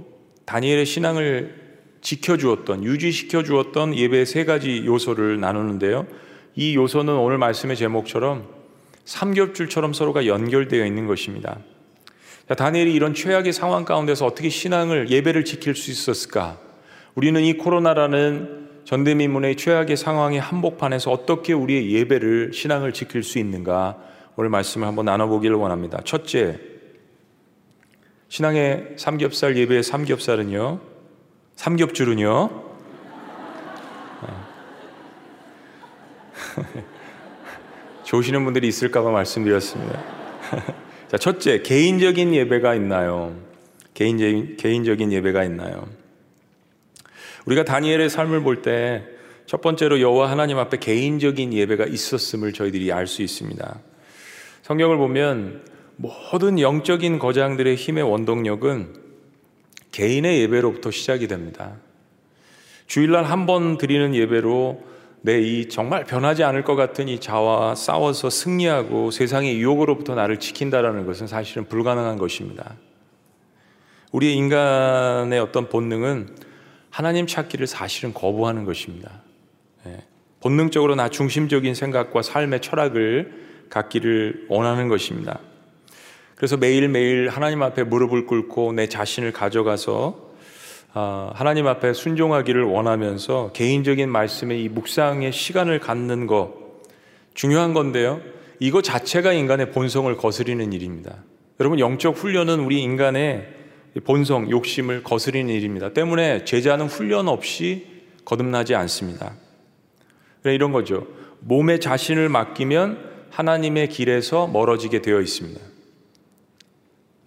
다니엘의 0.45 0.87
신앙을 0.87 1.61
지켜주었던, 2.01 2.83
유지시켜 2.83 3.43
주었던 3.43 3.95
예배의 3.95 4.25
세 4.25 4.43
가지 4.43 4.83
요소를 4.85 5.39
나누는데요. 5.39 6.07
이 6.55 6.75
요소는 6.75 7.13
오늘 7.13 7.37
말씀의 7.37 7.77
제목처럼 7.77 8.49
삼겹줄처럼 9.05 9.93
서로가 9.93 10.25
연결되어 10.25 10.83
있는 10.83 11.05
것입니다. 11.05 11.59
자, 12.49 12.55
다니엘이 12.55 12.91
이런 12.91 13.13
최악의 13.13 13.53
상황 13.53 13.85
가운데서 13.85 14.25
어떻게 14.25 14.49
신앙을 14.49 15.11
예배를 15.11 15.45
지킬 15.45 15.75
수 15.75 15.91
있었을까? 15.91 16.57
우리는 17.13 17.39
이 17.41 17.53
코로나라는 17.53 18.62
전대미문의 18.85 19.55
최악의 19.55 19.95
상황의 19.97 20.39
한복판에서 20.39 21.11
어떻게 21.11 21.53
우리의 21.53 21.91
예배를 21.91 22.51
신앙을 22.53 22.93
지킬 22.93 23.23
수 23.23 23.39
있는가? 23.39 23.97
오늘 24.35 24.49
말씀을 24.49 24.87
한번 24.87 25.05
나눠보기를 25.05 25.55
원합니다. 25.55 26.01
첫째, 26.03 26.59
신앙의 28.27 28.95
삼겹살 28.97 29.55
예배의 29.55 29.83
삼겹살은요, 29.83 30.79
삼겹줄은요, 31.55 32.63
좋으시는 38.03 38.43
분들이 38.43 38.67
있을까봐 38.67 39.11
말씀드렸습니다. 39.11 40.03
자, 41.09 41.17
첫째, 41.17 41.61
개인적인 41.61 42.33
예배가 42.33 42.75
있나요? 42.75 43.35
개인적인, 43.93 44.57
개인적인 44.57 45.11
예배가 45.11 45.43
있나요? 45.43 45.87
우리가 47.45 47.63
다니엘의 47.63 48.09
삶을 48.09 48.41
볼 48.43 48.61
때 48.61 49.03
첫 49.45 49.59
번째로 49.61 49.99
여호와 49.99 50.31
하나님 50.31 50.57
앞에 50.57 50.77
개인적인 50.77 51.53
예배가 51.53 51.85
있었음을 51.85 52.53
저희들이 52.53 52.93
알 52.93 53.07
수 53.07 53.21
있습니다. 53.21 53.79
성경을 54.61 54.97
보면 54.97 55.65
모든 55.97 56.59
영적인 56.59 57.19
거장들의 57.19 57.75
힘의 57.75 58.03
원동력은 58.03 58.95
개인의 59.91 60.39
예배로부터 60.41 60.91
시작이 60.91 61.27
됩니다. 61.27 61.75
주일날 62.87 63.25
한 63.25 63.45
번 63.45 63.77
드리는 63.77 64.15
예배로 64.15 64.81
내 65.21 65.39
이 65.41 65.69
정말 65.69 66.03
변하지 66.05 66.43
않을 66.43 66.63
것 66.63 66.75
같은 66.75 67.07
이 67.07 67.19
자와 67.19 67.75
싸워서 67.75 68.29
승리하고 68.29 69.11
세상의 69.11 69.57
유혹으로부터 69.59 70.15
나를 70.15 70.39
지킨다라는 70.39 71.05
것은 71.05 71.27
사실은 71.27 71.65
불가능한 71.65 72.17
것입니다. 72.17 72.75
우리의 74.11 74.35
인간의 74.35 75.39
어떤 75.39 75.69
본능은 75.69 76.52
하나님 76.93 77.25
찾기를 77.25 77.65
사실은 77.65 78.13
거부하는 78.13 78.65
것입니다. 78.65 79.23
예. 79.87 80.03
본능적으로 80.41 80.93
나 80.93 81.09
중심적인 81.09 81.73
생각과 81.73 82.21
삶의 82.21 82.61
철학을 82.61 83.65
갖기를 83.71 84.45
원하는 84.47 84.89
것입니다. 84.89 85.39
그래서 86.35 86.55
매일매일 86.55 87.29
하나님 87.29 87.63
앞에 87.63 87.83
무릎을 87.83 88.27
꿇고 88.27 88.73
내 88.73 88.87
자신을 88.87 89.31
가져가서 89.31 90.33
아, 90.93 91.31
하나님 91.33 91.65
앞에 91.65 91.93
순종하기를 91.93 92.63
원하면서 92.63 93.53
개인적인 93.53 94.07
말씀에 94.07 94.59
이 94.59 94.69
묵상의 94.69 95.31
시간을 95.31 95.79
갖는 95.79 96.27
거 96.27 96.53
중요한 97.33 97.73
건데요. 97.73 98.21
이거 98.59 98.83
자체가 98.83 99.33
인간의 99.33 99.71
본성을 99.71 100.15
거스리는 100.15 100.71
일입니다. 100.71 101.23
여러분 101.59 101.79
영적 101.79 102.17
훈련은 102.17 102.59
우리 102.59 102.83
인간의 102.83 103.62
본성, 104.01 104.49
욕심을 104.49 105.03
거스리는 105.03 105.53
일입니다. 105.53 105.93
때문에 105.93 106.45
제자는 106.45 106.87
훈련 106.87 107.27
없이 107.27 107.85
거듭나지 108.25 108.75
않습니다. 108.75 109.35
이런 110.45 110.71
거죠. 110.71 111.07
몸에 111.39 111.79
자신을 111.79 112.29
맡기면 112.29 113.11
하나님의 113.29 113.89
길에서 113.89 114.47
멀어지게 114.47 115.01
되어 115.01 115.21
있습니다. 115.21 115.59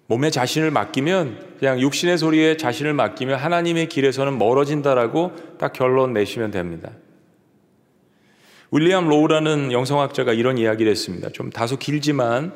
몸에 0.09 0.31
자신을 0.31 0.71
맡기면 0.71 1.57
그냥 1.59 1.81
육신의 1.81 2.19
소리에 2.19 2.57
자신을 2.57 2.95
맡기면 2.95 3.39
하나님의 3.39 3.89
길에서는 3.89 4.39
멀어진다라고 4.39 5.33
딱 5.59 5.73
결론 5.73 6.13
내시면 6.13 6.51
됩니다. 6.53 6.93
윌리엄 8.71 9.09
로우라는 9.09 9.73
영성학자가 9.73 10.33
이런 10.33 10.59
이야기를 10.59 10.91
했습니다. 10.91 11.31
좀 11.31 11.51
다소 11.51 11.77
길지만 11.77 12.53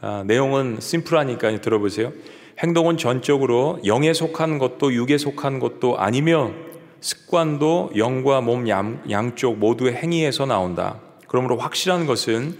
아, 0.00 0.22
내용은 0.26 0.78
심플하니까 0.80 1.60
들어보세요. 1.60 2.12
행동은 2.58 2.96
전적으로 2.96 3.80
영에 3.84 4.12
속한 4.12 4.58
것도 4.58 4.92
육에 4.92 5.18
속한 5.18 5.58
것도 5.58 5.98
아니며 5.98 6.52
습관도 7.00 7.90
영과 7.96 8.40
몸 8.40 8.68
양, 8.68 9.02
양쪽 9.10 9.58
모두의 9.58 9.94
행위에서 9.94 10.46
나온다. 10.46 11.00
그러므로 11.26 11.56
확실한 11.58 12.06
것은 12.06 12.56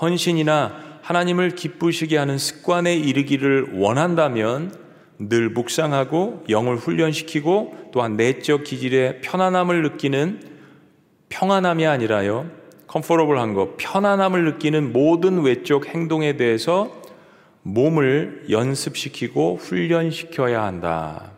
헌신이나 0.00 0.92
하나님을 1.02 1.56
기쁘시게 1.56 2.16
하는 2.16 2.38
습관에 2.38 2.94
이르기를 2.94 3.72
원한다면 3.74 4.72
늘 5.18 5.50
묵상하고 5.50 6.44
영을 6.48 6.76
훈련시키고 6.76 7.90
또한 7.92 8.16
내적 8.16 8.64
기질의 8.64 9.20
편안함을 9.20 9.82
느끼는 9.82 10.40
평안함이 11.28 11.86
아니라요. 11.86 12.46
컴포러블한 12.86 13.54
것, 13.54 13.76
편안함을 13.78 14.44
느끼는 14.44 14.92
모든 14.92 15.42
외적 15.42 15.86
행동에 15.86 16.36
대해서 16.36 17.01
몸을 17.62 18.46
연습시키고 18.50 19.56
훈련시켜야 19.56 20.64
한다. 20.64 21.32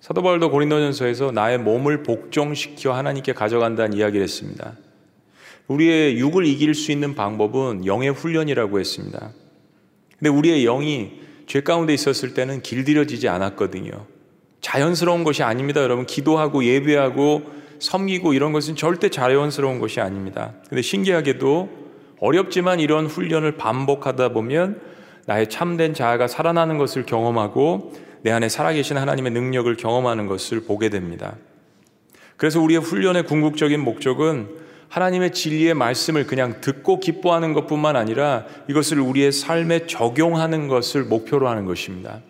사도 0.00 0.22
바울도 0.22 0.50
고린도전서에서 0.50 1.32
나의 1.32 1.58
몸을 1.58 2.02
복종시켜 2.02 2.92
하나님께 2.92 3.32
가져간다는 3.32 3.96
이야기를 3.96 4.22
했습니다. 4.22 4.74
우리의 5.66 6.18
육을 6.18 6.44
이길 6.46 6.74
수 6.74 6.92
있는 6.92 7.14
방법은 7.14 7.86
영의 7.86 8.10
훈련이라고 8.10 8.78
했습니다. 8.78 9.30
근데 10.18 10.28
우리의 10.28 10.64
영이 10.64 11.20
죄 11.46 11.62
가운데 11.62 11.94
있었을 11.94 12.34
때는 12.34 12.62
길들여지지 12.62 13.28
않았거든요. 13.28 14.06
자연스러운 14.60 15.24
것이 15.24 15.42
아닙니다, 15.42 15.82
여러분. 15.82 16.06
기도하고 16.06 16.64
예배하고 16.64 17.42
섬기고 17.78 18.34
이런 18.34 18.52
것은 18.52 18.76
절대 18.76 19.08
자연스러운 19.08 19.78
것이 19.78 20.00
아닙니다. 20.00 20.54
근데 20.68 20.82
신기하게도 20.82 21.84
어렵지만 22.20 22.80
이런 22.80 23.06
훈련을 23.06 23.56
반복하다 23.56 24.30
보면 24.30 24.80
나의 25.26 25.48
참된 25.48 25.94
자아가 25.94 26.26
살아나는 26.26 26.78
것을 26.78 27.06
경험하고 27.06 27.92
내 28.22 28.30
안에 28.30 28.48
살아계신 28.48 28.96
하나님의 28.96 29.32
능력을 29.32 29.74
경험하는 29.76 30.26
것을 30.26 30.64
보게 30.64 30.88
됩니다. 30.88 31.36
그래서 32.36 32.60
우리의 32.60 32.80
훈련의 32.80 33.24
궁극적인 33.24 33.80
목적은 33.80 34.64
하나님의 34.88 35.32
진리의 35.32 35.74
말씀을 35.74 36.26
그냥 36.26 36.60
듣고 36.60 37.00
기뻐하는 37.00 37.52
것뿐만 37.52 37.96
아니라 37.96 38.44
이것을 38.68 39.00
우리의 39.00 39.32
삶에 39.32 39.86
적용하는 39.86 40.68
것을 40.68 41.04
목표로 41.04 41.48
하는 41.48 41.64
것입니다. 41.64 42.20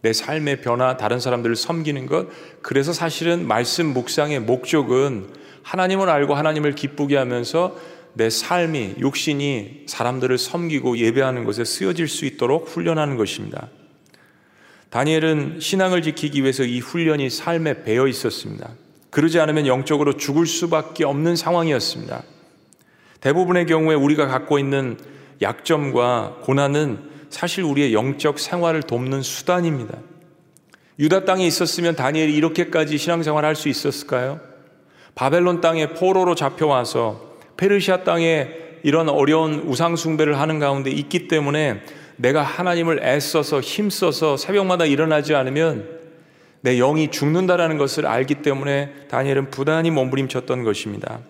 내 0.00 0.12
삶의 0.12 0.60
변화, 0.60 0.96
다른 0.96 1.18
사람들을 1.18 1.56
섬기는 1.56 2.06
것. 2.06 2.28
그래서 2.62 2.92
사실은 2.92 3.46
말씀 3.46 3.86
묵상의 3.86 4.40
목적은 4.40 5.28
하나님을 5.62 6.10
알고 6.10 6.34
하나님을 6.34 6.74
기쁘게 6.74 7.16
하면서 7.16 7.76
내 8.14 8.30
삶이, 8.30 8.94
육신이 8.98 9.84
사람들을 9.86 10.38
섬기고 10.38 10.98
예배하는 10.98 11.44
것에 11.44 11.64
쓰여질 11.64 12.08
수 12.08 12.24
있도록 12.24 12.68
훈련하는 12.68 13.16
것입니다. 13.16 13.68
다니엘은 14.90 15.58
신앙을 15.60 16.02
지키기 16.02 16.42
위해서 16.42 16.62
이 16.62 16.78
훈련이 16.78 17.28
삶에 17.28 17.82
배어 17.82 18.06
있었습니다. 18.06 18.70
그러지 19.10 19.40
않으면 19.40 19.66
영적으로 19.66 20.16
죽을 20.16 20.46
수밖에 20.46 21.04
없는 21.04 21.34
상황이었습니다. 21.36 22.22
대부분의 23.20 23.66
경우에 23.66 23.94
우리가 23.96 24.26
갖고 24.28 24.58
있는 24.58 24.96
약점과 25.42 26.38
고난은 26.42 26.98
사실 27.30 27.64
우리의 27.64 27.92
영적 27.92 28.38
생활을 28.38 28.82
돕는 28.82 29.22
수단입니다. 29.22 29.98
유다 31.00 31.24
땅에 31.24 31.44
있었으면 31.44 31.96
다니엘이 31.96 32.32
이렇게까지 32.34 32.96
신앙생활 32.98 33.44
할수 33.44 33.68
있었을까요? 33.68 34.40
바벨론 35.16 35.60
땅에 35.60 35.88
포로로 35.94 36.36
잡혀와서 36.36 37.33
페르시아 37.56 38.04
땅에 38.04 38.48
이런 38.82 39.08
어려운 39.08 39.60
우상숭배를 39.60 40.38
하는 40.38 40.58
가운데 40.58 40.90
있기 40.90 41.28
때문에 41.28 41.82
내가 42.16 42.42
하나님을 42.42 43.02
애써서 43.02 43.60
힘써서 43.60 44.36
새벽마다 44.36 44.84
일어나지 44.84 45.34
않으면 45.34 45.88
내 46.60 46.76
영이 46.76 47.10
죽는다라는 47.10 47.76
것을 47.78 48.06
알기 48.06 48.36
때문에 48.36 49.06
다니엘은 49.08 49.50
부단히 49.50 49.90
몸부림쳤던 49.90 50.64
것입니다. 50.64 51.20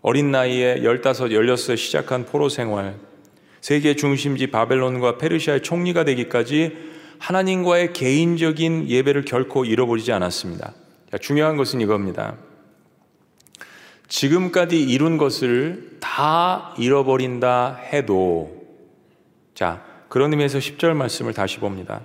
어린 0.00 0.30
나이에 0.30 0.78
15, 0.82 1.00
16세 1.02 1.76
시작한 1.76 2.24
포로 2.24 2.48
생활, 2.48 2.94
세계 3.60 3.96
중심지 3.96 4.48
바벨론과 4.48 5.18
페르시아의 5.18 5.62
총리가 5.62 6.04
되기까지 6.04 6.76
하나님과의 7.18 7.92
개인적인 7.92 8.88
예배를 8.88 9.24
결코 9.24 9.64
잃어버리지 9.64 10.12
않았습니다. 10.12 10.74
중요한 11.20 11.56
것은 11.56 11.80
이겁니다. 11.80 12.36
지금까지 14.08 14.80
이룬 14.82 15.18
것을 15.18 15.98
다 16.00 16.74
잃어버린다 16.78 17.74
해도, 17.92 18.64
자, 19.54 19.82
그런 20.08 20.32
의미에서 20.32 20.58
10절 20.58 20.94
말씀을 20.94 21.34
다시 21.34 21.58
봅니다. 21.58 22.02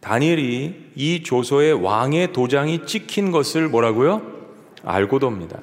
다니엘이 0.00 0.92
이 0.94 1.22
조서에 1.22 1.72
왕의 1.72 2.32
도장이 2.32 2.86
찍힌 2.86 3.30
것을 3.30 3.68
뭐라고요? 3.68 4.22
알고도 4.84 5.26
합니다. 5.26 5.60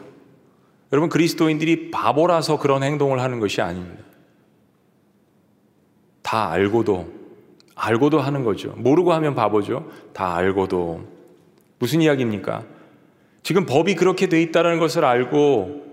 여러분 0.91 1.09
그리스도인들이 1.09 1.91
바보라서 1.91 2.59
그런 2.59 2.83
행동을 2.83 3.19
하는 3.19 3.39
것이 3.39 3.61
아닙니다. 3.61 4.03
다 6.21 6.49
알고도 6.51 7.13
알고도 7.75 8.19
하는 8.19 8.43
거죠. 8.43 8.73
모르고 8.77 9.13
하면 9.13 9.35
바보죠. 9.35 9.89
다 10.13 10.35
알고도 10.35 11.05
무슨 11.79 12.01
이야기입니까? 12.01 12.63
지금 13.47 13.65
법이 13.65 13.95
그렇게 13.95 14.27
돼 14.27 14.41
있다는 14.41 14.77
것을 14.77 15.05
알고 15.05 15.85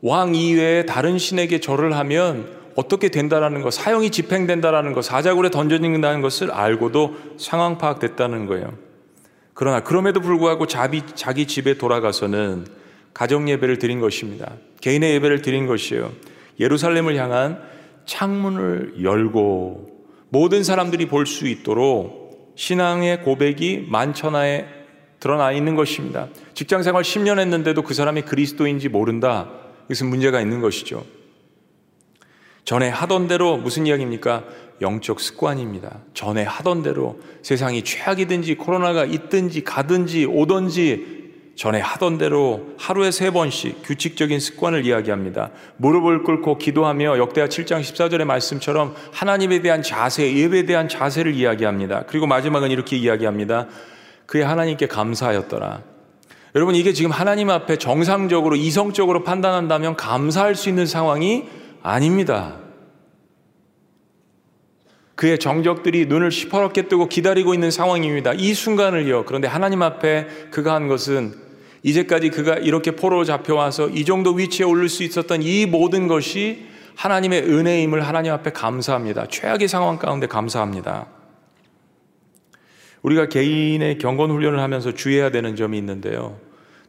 왕 0.00 0.34
이외에 0.34 0.86
다른 0.86 1.18
신에게 1.18 1.60
절을 1.60 1.94
하면 1.94 2.48
어떻게 2.74 3.10
된다라는 3.10 3.60
것, 3.60 3.74
사형이 3.74 4.08
집행된다라는 4.08 4.94
것, 4.94 5.02
사자굴에 5.04 5.50
던져진다는 5.50 6.22
것을 6.22 6.50
알고도 6.50 7.14
상황 7.36 7.76
파악됐다는 7.76 8.46
거예요. 8.46 8.72
그러나 9.52 9.80
그럼에도 9.80 10.20
불구하고 10.22 10.66
자비, 10.66 11.02
자기 11.14 11.44
집에 11.44 11.76
돌아가서는 11.76 12.66
가정 13.12 13.46
예배를 13.46 13.78
드린 13.78 14.00
것입니다. 14.00 14.50
개인의 14.80 15.12
예배를 15.16 15.42
드린 15.42 15.66
것이에요. 15.66 16.12
예루살렘을 16.60 17.16
향한 17.16 17.60
창문을 18.06 19.02
열고 19.02 19.86
모든 20.30 20.64
사람들이 20.64 21.08
볼 21.08 21.26
수 21.26 21.46
있도록 21.46 22.54
신앙의 22.56 23.20
고백이 23.20 23.88
만천하에 23.90 24.80
드러나 25.22 25.52
있는 25.52 25.76
것입니다. 25.76 26.26
직장 26.52 26.82
생활 26.82 27.04
10년 27.04 27.38
했는데도 27.38 27.82
그 27.82 27.94
사람이 27.94 28.22
그리스도인지 28.22 28.88
모른다. 28.88 29.50
이것은 29.84 30.08
문제가 30.08 30.40
있는 30.40 30.60
것이죠. 30.60 31.04
전에 32.64 32.88
하던 32.88 33.28
대로 33.28 33.56
무슨 33.56 33.86
이야기입니까? 33.86 34.42
영적 34.80 35.20
습관입니다. 35.20 36.00
전에 36.12 36.42
하던 36.42 36.82
대로 36.82 37.20
세상이 37.42 37.84
최악이든지 37.84 38.56
코로나가 38.56 39.04
있든지 39.04 39.62
가든지 39.62 40.24
오든지 40.24 41.22
전에 41.54 41.78
하던 41.78 42.18
대로 42.18 42.72
하루에 42.76 43.12
세 43.12 43.30
번씩 43.30 43.84
규칙적인 43.84 44.40
습관을 44.40 44.84
이야기합니다. 44.84 45.50
무릎을 45.76 46.24
꿇고 46.24 46.58
기도하며 46.58 47.18
역대하 47.18 47.46
7장 47.46 47.80
14절의 47.80 48.24
말씀처럼 48.24 48.96
하나님에 49.12 49.62
대한 49.62 49.82
자세, 49.82 50.34
예배에 50.34 50.64
대한 50.64 50.88
자세를 50.88 51.32
이야기합니다. 51.34 52.06
그리고 52.08 52.26
마지막은 52.26 52.72
이렇게 52.72 52.96
이야기합니다. 52.96 53.68
그의 54.32 54.46
하나님께 54.46 54.86
감사하였더라. 54.86 55.82
여러분 56.54 56.74
이게 56.74 56.94
지금 56.94 57.10
하나님 57.10 57.50
앞에 57.50 57.76
정상적으로 57.76 58.56
이성적으로 58.56 59.24
판단한다면 59.24 59.94
감사할 59.94 60.54
수 60.54 60.70
있는 60.70 60.86
상황이 60.86 61.44
아닙니다. 61.82 62.56
그의 65.16 65.38
정적들이 65.38 66.06
눈을 66.06 66.30
시퍼렇게 66.30 66.88
뜨고 66.88 67.10
기다리고 67.10 67.52
있는 67.52 67.70
상황입니다. 67.70 68.32
이 68.32 68.54
순간을요. 68.54 69.26
그런데 69.26 69.48
하나님 69.48 69.82
앞에 69.82 70.26
그가 70.50 70.72
한 70.72 70.88
것은 70.88 71.34
이제까지 71.82 72.30
그가 72.30 72.54
이렇게 72.54 72.92
포로로 72.92 73.24
잡혀와서 73.24 73.90
이 73.90 74.06
정도 74.06 74.32
위치에 74.32 74.64
오를 74.64 74.88
수 74.88 75.02
있었던 75.02 75.42
이 75.42 75.66
모든 75.66 76.08
것이 76.08 76.64
하나님의 76.94 77.42
은혜임을 77.42 78.00
하나님 78.00 78.32
앞에 78.32 78.52
감사합니다. 78.52 79.26
최악의 79.28 79.68
상황 79.68 79.98
가운데 79.98 80.26
감사합니다. 80.26 81.21
우리가 83.02 83.26
개인의 83.26 83.98
경건 83.98 84.30
훈련을 84.30 84.60
하면서 84.60 84.92
주의해야 84.92 85.30
되는 85.30 85.56
점이 85.56 85.76
있는데요. 85.78 86.38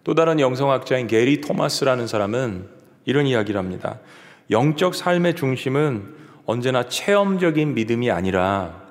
또 0.04 0.14
다른 0.16 0.40
영성학자인 0.40 1.08
게리 1.08 1.42
토마스라는 1.42 2.08
사람은 2.08 2.68
이런 3.06 3.26
이야기를 3.26 3.58
합니다. 3.58 4.00
영적 4.52 4.96
삶의 4.96 5.36
중심은 5.36 6.14
언제나 6.46 6.88
체험적인 6.88 7.74
믿음이 7.74 8.12
아니라 8.12 8.84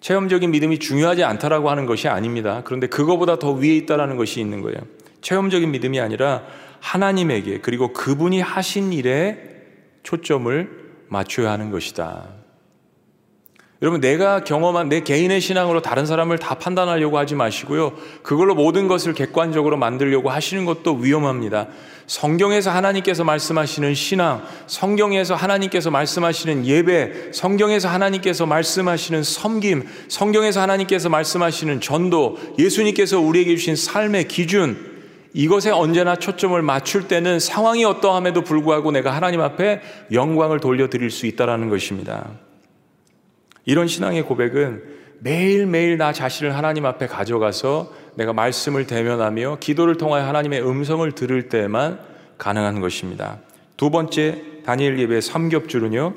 체험적인 0.00 0.50
믿음이 0.50 0.78
중요하지 0.78 1.24
않다라고 1.24 1.70
하는 1.70 1.86
것이 1.86 2.06
아닙니다. 2.06 2.62
그런데 2.64 2.86
그거보다 2.86 3.38
더 3.38 3.52
위에 3.52 3.74
있다라는 3.76 4.16
것이 4.16 4.40
있는 4.40 4.60
거예요. 4.60 4.78
체험적인 5.22 5.70
믿음이 5.70 5.98
아니라 6.00 6.44
하나님에게 6.80 7.60
그리고 7.60 7.92
그분이 7.92 8.40
하신 8.40 8.92
일에 8.92 9.38
초점을 10.02 10.86
맞춰야 11.08 11.50
하는 11.50 11.70
것이다. 11.70 12.35
여러분, 13.86 14.00
내가 14.00 14.42
경험한 14.42 14.88
내 14.88 15.02
개인의 15.02 15.40
신앙으로 15.40 15.80
다른 15.80 16.06
사람을 16.06 16.38
다 16.38 16.56
판단하려고 16.56 17.18
하지 17.18 17.36
마시고요. 17.36 17.92
그걸로 18.24 18.56
모든 18.56 18.88
것을 18.88 19.14
객관적으로 19.14 19.76
만들려고 19.76 20.28
하시는 20.28 20.64
것도 20.64 20.94
위험합니다. 20.94 21.68
성경에서 22.08 22.72
하나님께서 22.72 23.22
말씀하시는 23.22 23.94
신앙, 23.94 24.42
성경에서 24.66 25.36
하나님께서 25.36 25.92
말씀하시는 25.92 26.66
예배, 26.66 27.30
성경에서 27.32 27.88
하나님께서 27.88 28.44
말씀하시는 28.44 29.22
섬김, 29.22 29.84
성경에서 30.08 30.60
하나님께서 30.62 31.08
말씀하시는 31.08 31.80
전도, 31.80 32.38
예수님께서 32.58 33.20
우리에게 33.20 33.54
주신 33.54 33.76
삶의 33.76 34.26
기준, 34.26 34.96
이것에 35.32 35.70
언제나 35.70 36.16
초점을 36.16 36.60
맞출 36.60 37.06
때는 37.06 37.38
상황이 37.38 37.84
어떠함에도 37.84 38.42
불구하고 38.42 38.90
내가 38.90 39.14
하나님 39.14 39.42
앞에 39.42 39.80
영광을 40.10 40.58
돌려드릴 40.58 41.12
수 41.12 41.26
있다라는 41.26 41.68
것입니다. 41.68 42.45
이런 43.66 43.88
신앙의 43.88 44.22
고백은 44.22 44.82
매일매일 45.18 45.98
나 45.98 46.12
자신을 46.12 46.56
하나님 46.56 46.86
앞에 46.86 47.06
가져가서 47.06 47.92
내가 48.14 48.32
말씀을 48.32 48.86
대면하며 48.86 49.58
기도를 49.60 49.96
통하여 49.96 50.24
하나님의 50.26 50.66
음성을 50.66 51.10
들을 51.12 51.48
때만 51.48 52.00
가능한 52.38 52.80
것입니다. 52.80 53.40
두 53.76 53.90
번째 53.90 54.42
다니엘 54.64 54.98
예배 54.98 55.20
삼겹줄은요. 55.20 56.14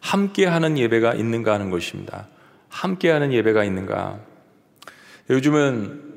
함께 0.00 0.46
하는 0.46 0.76
예배가 0.76 1.14
있는가 1.14 1.54
하는 1.54 1.70
것입니다. 1.70 2.26
함께 2.68 3.10
하는 3.10 3.32
예배가 3.32 3.64
있는가. 3.64 4.18
요즘은 5.30 6.12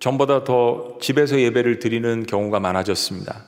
전보다 0.00 0.44
더 0.44 0.98
집에서 1.00 1.38
예배를 1.38 1.78
드리는 1.78 2.26
경우가 2.26 2.58
많아졌습니다. 2.58 3.44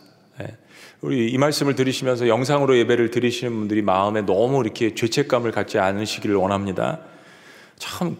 우리 1.03 1.31
이 1.31 1.37
말씀을 1.37 1.75
들으시면서 1.75 2.29
영상으로 2.29 2.79
예배를 2.79 3.11
드리시는 3.11 3.53
분들이 3.53 3.83
마음에 3.83 4.23
너무 4.23 4.63
이렇게 4.63 4.95
죄책감을 4.95 5.51
갖지 5.51 5.79
않으시기를 5.79 6.37
원합니다. 6.37 7.01
참, 7.77 8.17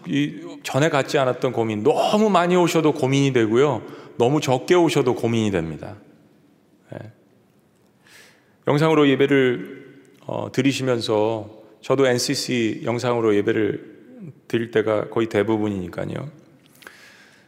전에 0.63 0.89
갖지 0.89 1.17
않았던 1.17 1.53
고민, 1.53 1.81
너무 1.81 2.29
많이 2.29 2.57
오셔도 2.57 2.93
고민이 2.93 3.31
되고요. 3.31 3.83
너무 4.17 4.41
적게 4.41 4.75
오셔도 4.75 5.15
고민이 5.15 5.51
됩니다. 5.51 5.95
네. 6.91 6.99
영상으로 8.67 9.07
예배를 9.07 10.01
어, 10.25 10.51
드리시면서 10.51 11.49
저도 11.79 12.05
NCC 12.05 12.81
영상으로 12.83 13.33
예배를 13.37 13.93
드릴 14.49 14.71
때가 14.71 15.09
거의 15.09 15.27
대부분이니까요. 15.27 16.42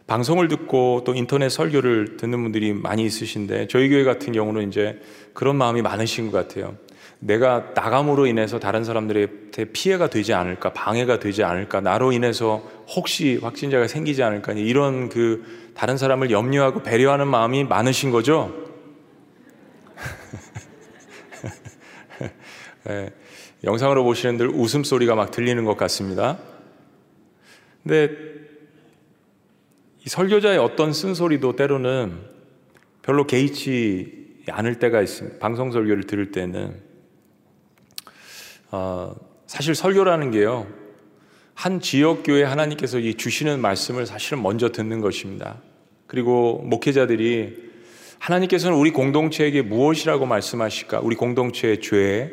방송을 0.08 0.48
듣고 0.48 1.04
또 1.06 1.16
인터넷 1.16 1.50
설교를 1.50 2.18
듣는 2.18 2.44
분들이 2.44 2.74
많이 2.74 3.06
있으신데 3.06 3.68
저희 3.68 3.90
교회 3.90 4.04
같은 4.04 4.34
경우는 4.34 4.68
이제 4.68 5.00
그런 5.34 5.56
마음이 5.56 5.82
많으신 5.82 6.32
것 6.32 6.48
같아요. 6.48 6.76
내가 7.20 7.72
나감으로 7.74 8.28
인해서 8.28 8.60
다른 8.60 8.84
사람들한테 8.84 9.72
피해가 9.72 10.10
되지 10.10 10.34
않을까, 10.34 10.74
방해가 10.74 11.20
되지 11.20 11.44
않을까, 11.44 11.82
나로 11.82 12.12
인해서 12.12 12.70
혹시 12.88 13.40
확진자가 13.42 13.88
생기지 13.88 14.22
않을까, 14.22 14.54
이런 14.54 15.10
그 15.10 15.72
다른 15.74 15.98
사람을 15.98 16.30
염려하고 16.30 16.84
배려하는 16.84 17.28
마음이 17.28 17.64
많으신 17.64 18.12
거죠? 18.12 18.54
네, 22.86 23.12
영상으로 23.64 24.04
보시는 24.04 24.38
들 24.38 24.50
웃음소리가 24.50 25.16
막 25.16 25.32
들리는 25.32 25.66
것 25.66 25.78
같습니다. 25.78 26.38
근데 27.82 28.45
이 30.06 30.10
설교자의 30.10 30.60
어떤 30.60 30.94
쓴소리도 30.94 31.56
때로는 31.56 32.20
별로 33.02 33.26
개의치 33.26 34.44
않을 34.48 34.78
때가 34.78 35.02
있습니다. 35.02 35.40
방송 35.40 35.72
설교를 35.72 36.04
들을 36.04 36.32
때는 36.32 36.80
어, 38.72 39.16
사실 39.48 39.74
설교라는 39.74 40.30
게요 40.30 40.68
한 41.56 41.80
지역 41.80 42.22
교회 42.24 42.44
하나님께서 42.44 43.00
이 43.00 43.16
주시는 43.16 43.60
말씀을 43.60 44.06
사실은 44.06 44.44
먼저 44.44 44.70
듣는 44.72 45.02
것입니다. 45.02 45.62
그리고 46.06 46.62
목회자들이 46.64 47.66
하나님께서는 48.20 48.78
우리 48.78 48.92
공동체에게 48.92 49.64
무엇이라고 49.64 50.28
말씀하실까? 50.28 51.00
우리 51.00 51.16
공동체의 51.16 51.82
죄, 51.82 52.32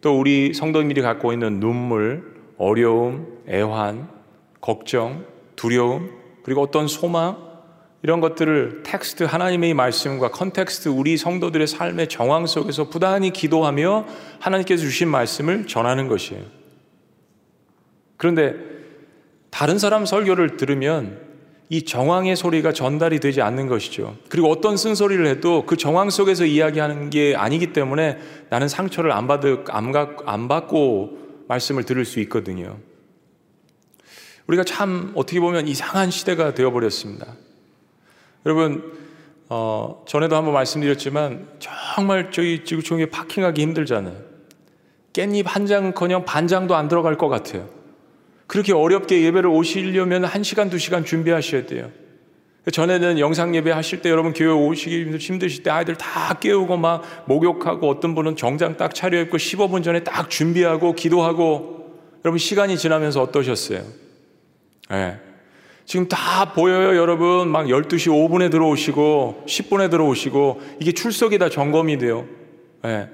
또 0.00 0.18
우리 0.18 0.54
성도님들이 0.54 1.02
갖고 1.02 1.32
있는 1.32 1.58
눈물, 1.58 2.34
어려움, 2.56 3.42
애환, 3.48 4.08
걱정, 4.60 5.24
두려움, 5.56 6.19
그리고 6.50 6.62
어떤 6.62 6.88
소망 6.88 7.36
이런 8.02 8.20
것들을 8.20 8.82
텍스트 8.82 9.22
하나님의 9.22 9.72
말씀과 9.72 10.32
context 10.32 10.88
우리 10.88 11.16
성도들의 11.16 11.68
삶의 11.68 12.08
정황 12.08 12.48
속에서 12.48 12.88
부단히 12.88 13.30
기도하며 13.30 14.04
하나님께서 14.40 14.82
주신 14.82 15.06
말씀을 15.06 15.68
전하는 15.68 16.08
것이에요. 16.08 16.42
그런데 18.16 18.56
다른 19.50 19.78
사람 19.78 20.04
설교를 20.04 20.56
들으면 20.56 21.20
이 21.68 21.84
정황의 21.84 22.34
소리가 22.34 22.72
전달이 22.72 23.20
되지 23.20 23.42
않는 23.42 23.68
것이죠. 23.68 24.16
그리고 24.28 24.50
어떤 24.50 24.76
쓴소리를 24.76 25.24
해도 25.28 25.66
그 25.66 25.76
정황 25.76 26.10
속에서 26.10 26.44
이야기하는 26.46 27.10
게 27.10 27.36
아니기 27.36 27.72
때문에 27.72 28.18
나는 28.48 28.66
상처를 28.66 29.12
안 29.12 29.28
받을, 29.28 29.62
안 29.68 30.48
받고 30.48 31.44
말씀을 31.46 31.84
들을 31.84 32.04
수 32.04 32.18
있거든요. 32.18 32.76
우리가 34.50 34.64
참 34.64 35.12
어떻게 35.14 35.38
보면 35.38 35.68
이상한 35.68 36.10
시대가 36.10 36.54
되어버렸습니다. 36.54 37.26
여러분, 38.44 38.92
어, 39.48 40.02
전에도 40.08 40.34
한번 40.36 40.54
말씀드렸지만 40.54 41.48
정말 41.60 42.32
저희 42.32 42.64
지구촌에 42.64 43.06
파킹하기 43.06 43.62
힘들잖아요. 43.62 44.16
깻잎 45.12 45.44
한 45.46 45.66
장 45.66 45.92
커녕 45.92 46.24
반 46.24 46.48
장도 46.48 46.74
안 46.74 46.88
들어갈 46.88 47.16
것 47.16 47.28
같아요. 47.28 47.68
그렇게 48.48 48.72
어렵게 48.72 49.22
예배를 49.22 49.48
오시려면 49.48 50.24
한 50.24 50.42
시간, 50.42 50.68
두 50.68 50.78
시간 50.78 51.04
준비하셔야 51.04 51.66
돼요. 51.66 51.90
전에는 52.72 53.18
영상 53.20 53.54
예배 53.54 53.70
하실 53.70 54.02
때 54.02 54.10
여러분 54.10 54.32
교회 54.32 54.48
오시기 54.48 55.16
힘드실 55.16 55.62
때 55.62 55.70
아이들 55.70 55.96
다 55.96 56.34
깨우고 56.34 56.76
막 56.76 57.02
목욕하고 57.26 57.88
어떤 57.88 58.14
분은 58.14 58.36
정장 58.36 58.76
딱 58.76 58.94
차려입고 58.94 59.36
15분 59.36 59.82
전에 59.82 60.02
딱 60.04 60.28
준비하고 60.28 60.94
기도하고 60.94 62.00
여러분 62.24 62.38
시간이 62.38 62.76
지나면서 62.76 63.22
어떠셨어요? 63.22 63.99
네. 64.90 65.18
지금 65.84 66.08
다 66.08 66.52
보여요, 66.52 66.96
여러분. 66.96 67.48
막 67.48 67.66
12시 67.66 68.08
5분에 68.08 68.50
들어오시고, 68.50 69.44
10분에 69.46 69.90
들어오시고, 69.90 70.60
이게 70.80 70.92
출석이 70.92 71.38
다 71.38 71.48
점검이 71.48 71.98
돼요. 71.98 72.26
네. 72.82 73.08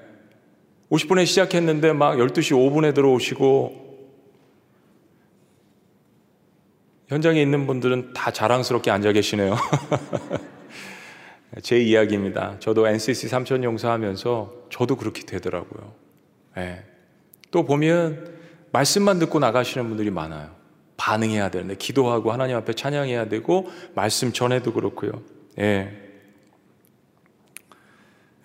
50분에 0.90 1.26
시작했는데 1.26 1.92
막 1.92 2.16
12시 2.16 2.52
5분에 2.52 2.94
들어오시고, 2.94 3.86
현장에 7.08 7.40
있는 7.40 7.66
분들은 7.66 8.14
다 8.14 8.32
자랑스럽게 8.32 8.90
앉아 8.90 9.12
계시네요. 9.12 9.56
제 11.62 11.78
이야기입니다. 11.78 12.56
저도 12.58 12.88
NCC 12.88 13.28
삼천 13.28 13.64
용사하면서 13.64 14.66
저도 14.70 14.96
그렇게 14.96 15.22
되더라고요. 15.22 15.94
네. 16.56 16.84
또 17.50 17.64
보면 17.64 18.34
말씀만 18.72 19.18
듣고 19.20 19.38
나가시는 19.38 19.88
분들이 19.88 20.10
많아요. 20.10 20.55
반응해야 20.96 21.50
되는데 21.50 21.76
기도하고 21.76 22.32
하나님 22.32 22.56
앞에 22.56 22.72
찬양해야 22.72 23.28
되고 23.28 23.70
말씀 23.94 24.32
전에도 24.32 24.72
그렇고요. 24.72 25.12
예. 25.58 25.90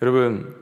여러분 0.00 0.54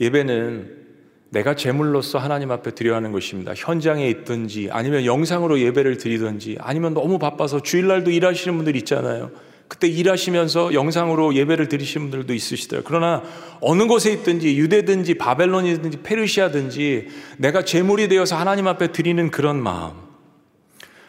예배는 0.00 0.86
내가 1.30 1.54
제물로서 1.54 2.18
하나님 2.18 2.50
앞에 2.50 2.72
드려야 2.72 2.96
하는 2.96 3.12
것입니다. 3.12 3.52
현장에 3.54 4.08
있든지 4.08 4.68
아니면 4.70 5.04
영상으로 5.04 5.60
예배를 5.60 5.98
드리든지 5.98 6.58
아니면 6.60 6.94
너무 6.94 7.18
바빠서 7.18 7.60
주일날도 7.60 8.10
일하시는 8.10 8.56
분들 8.56 8.76
있잖아요. 8.76 9.30
그때 9.68 9.88
일하시면서 9.88 10.74
영상으로 10.74 11.34
예배를 11.34 11.68
드리시는 11.68 12.10
분들도 12.10 12.32
있으시더라고요. 12.32 12.84
그러나 12.86 13.22
어느 13.60 13.86
곳에 13.86 14.12
있든지 14.12 14.56
유대든지 14.56 15.14
바벨론이든지 15.14 16.02
페르시아든지 16.02 17.08
내가 17.38 17.64
제물이 17.64 18.08
되어서 18.08 18.36
하나님 18.36 18.68
앞에 18.68 18.92
드리는 18.92 19.30
그런 19.30 19.60
마음 19.60 20.05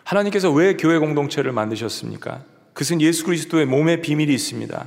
하나님께서 0.07 0.49
왜 0.51 0.77
교회 0.77 0.99
공동체를 0.99 1.51
만드셨습니까? 1.51 2.41
그것은 2.71 3.01
예수 3.01 3.25
그리스도의 3.25 3.65
몸의 3.65 4.01
비밀이 4.01 4.33
있습니다. 4.33 4.85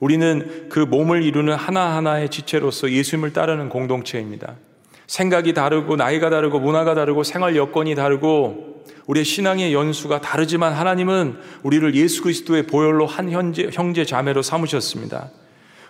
우리는 0.00 0.66
그 0.68 0.80
몸을 0.80 1.22
이루는 1.22 1.54
하나하나의 1.54 2.30
지체로서 2.30 2.90
예수님을 2.90 3.32
따르는 3.32 3.68
공동체입니다. 3.68 4.56
생각이 5.06 5.54
다르고 5.54 5.94
나이가 5.94 6.30
다르고 6.30 6.58
문화가 6.58 6.96
다르고 6.96 7.22
생활 7.22 7.54
여건이 7.54 7.94
다르고 7.94 8.84
우리의 9.06 9.24
신앙의 9.24 9.72
연수가 9.72 10.20
다르지만 10.20 10.72
하나님은 10.72 11.36
우리를 11.62 11.94
예수 11.94 12.22
그리스도의 12.22 12.66
보혈로 12.66 13.06
한 13.06 13.30
형제, 13.30 13.70
형제 13.72 14.04
자매로 14.04 14.42
삼으셨습니다. 14.42 15.30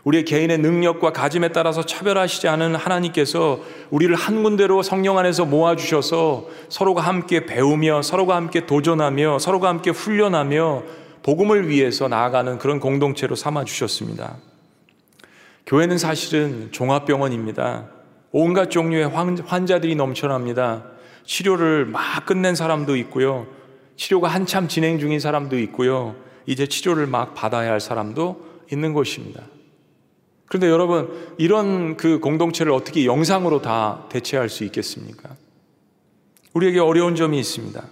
우리의 0.07 0.25
개인의 0.25 0.59
능력과 0.59 1.13
가짐에 1.13 1.49
따라서 1.49 1.85
차별하시지 1.85 2.47
않은 2.47 2.77
하나님께서 2.77 3.59
우리를 3.91 4.15
한 4.15 4.45
군데로 4.45 4.85
성령 4.85 5.19
안에서 5.19 5.45
모아주셔서 5.45 6.47
서로가 6.69 7.03
함께 7.03 7.45
배우며 7.45 8.03
서로가 8.03 8.37
함께 8.37 8.67
도전하며 8.67 9.41
서로가 9.41 9.69
함께 9.69 9.91
훈련하며 9.91 10.85
복음을 11.25 11.69
위해서 11.69 12.07
나아가는 12.07 12.57
그런 12.59 12.79
공동체로 12.79 13.35
삼아주셨습니다. 13.35 14.37
교회는 15.67 15.99
사실은 15.99 16.69
종합병원입니다. 16.71 17.89
온갖 18.31 18.71
종류의 18.71 19.09
환자들이 19.09 19.97
넘쳐납니다. 19.97 20.85
치료를 21.25 21.85
막 21.85 22.25
끝낸 22.27 22.55
사람도 22.55 22.95
있고요. 22.95 23.49
치료가 23.97 24.29
한참 24.29 24.69
진행 24.69 25.01
중인 25.01 25.19
사람도 25.19 25.59
있고요. 25.59 26.15
이제 26.47 26.69
치료를 26.69 27.09
막 27.09 27.35
받아야 27.35 27.73
할 27.73 27.81
사람도 27.81 28.47
있는 28.71 28.93
것입니다. 28.93 29.43
그런데 30.47 30.69
여러분, 30.69 31.35
이런 31.39 31.97
그 31.97 32.21
공동체를 32.21 32.73
어떻게 32.73 33.05
영상으로 33.05 33.63
다 33.63 34.05
대체할 34.09 34.49
수 34.49 34.65
있겠습니까? 34.65 35.31
우리에게 36.55 36.79
어려운 36.79 37.17
점이 37.17 37.39
있습니다. 37.39 37.83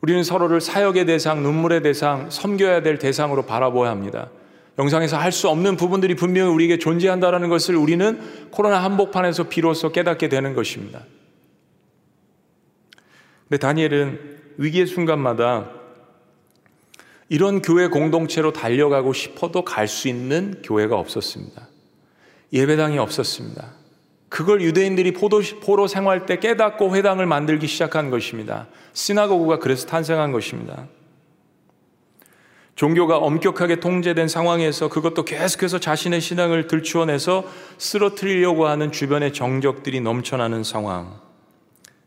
우리는 0.00 0.22
서로를 0.22 0.60
사역의 0.60 1.06
대상, 1.06 1.42
눈물의 1.42 1.82
대상, 1.82 2.30
섬겨야 2.30 2.82
될 2.82 2.98
대상으로 2.98 3.42
바라보아야 3.46 3.90
합니다. 3.90 4.30
영상에서 4.78 5.16
할 5.16 5.32
수 5.32 5.48
없는 5.48 5.76
부분들이 5.76 6.14
분명히 6.14 6.52
우리에게 6.52 6.78
존재한다는 6.78 7.48
것을 7.48 7.76
우리는 7.76 8.20
코로나 8.50 8.82
한복판에서 8.84 9.44
비로소 9.44 9.90
깨닫게 9.90 10.28
되는 10.28 10.54
것입니다. 10.54 11.02
근데 13.48 13.58
다니엘은 13.58 14.36
위기의 14.58 14.86
순간마다 14.86 15.70
이런 17.28 17.60
교회 17.62 17.88
공동체로 17.88 18.52
달려가고 18.52 19.12
싶어도 19.12 19.64
갈 19.64 19.88
수 19.88 20.08
있는 20.08 20.62
교회가 20.62 20.98
없었습니다. 20.98 21.68
예배당이 22.52 22.98
없었습니다. 22.98 23.72
그걸 24.28 24.60
유대인들이 24.60 25.12
포도, 25.12 25.40
포로 25.62 25.86
생활 25.86 26.26
때 26.26 26.38
깨닫고 26.38 26.94
회당을 26.94 27.26
만들기 27.26 27.66
시작한 27.66 28.10
것입니다. 28.10 28.68
시나고그가 28.92 29.58
그래서 29.58 29.86
탄생한 29.86 30.32
것입니다. 30.32 30.86
종교가 32.74 33.16
엄격하게 33.16 33.80
통제된 33.80 34.28
상황에서 34.28 34.88
그것도 34.88 35.24
계속해서 35.24 35.78
자신의 35.78 36.20
신앙을 36.20 36.66
들추어내서 36.66 37.44
쓰러뜨리려고 37.78 38.66
하는 38.66 38.92
주변의 38.92 39.32
정적들이 39.32 40.00
넘쳐나는 40.00 40.62
상황. 40.62 41.18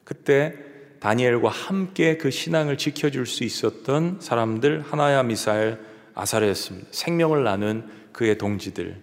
그때 0.03 0.53
다니엘과 0.99 1.49
함께 1.49 2.17
그 2.17 2.29
신앙을 2.29 2.77
지켜줄 2.77 3.25
수 3.25 3.43
있었던 3.43 4.17
사람들 4.19 4.83
하나야 4.89 5.23
미사엘 5.23 5.79
아사레였습니다. 6.13 6.87
생명을 6.91 7.43
나눈 7.43 7.89
그의 8.11 8.37
동지들. 8.37 9.01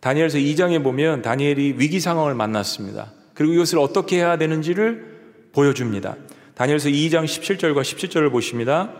다니엘서 0.00 0.38
2장에 0.38 0.82
보면 0.82 1.22
다니엘이 1.22 1.76
위기 1.78 1.98
상황을 1.98 2.34
만났습니다. 2.34 3.12
그리고 3.32 3.54
이것을 3.54 3.78
어떻게 3.78 4.18
해야 4.18 4.36
되는지를 4.36 5.14
보여줍니다. 5.52 6.16
다니엘서 6.54 6.90
2장 6.90 7.24
17절과 7.24 7.80
17절을 7.80 8.30
보십니다. 8.30 8.92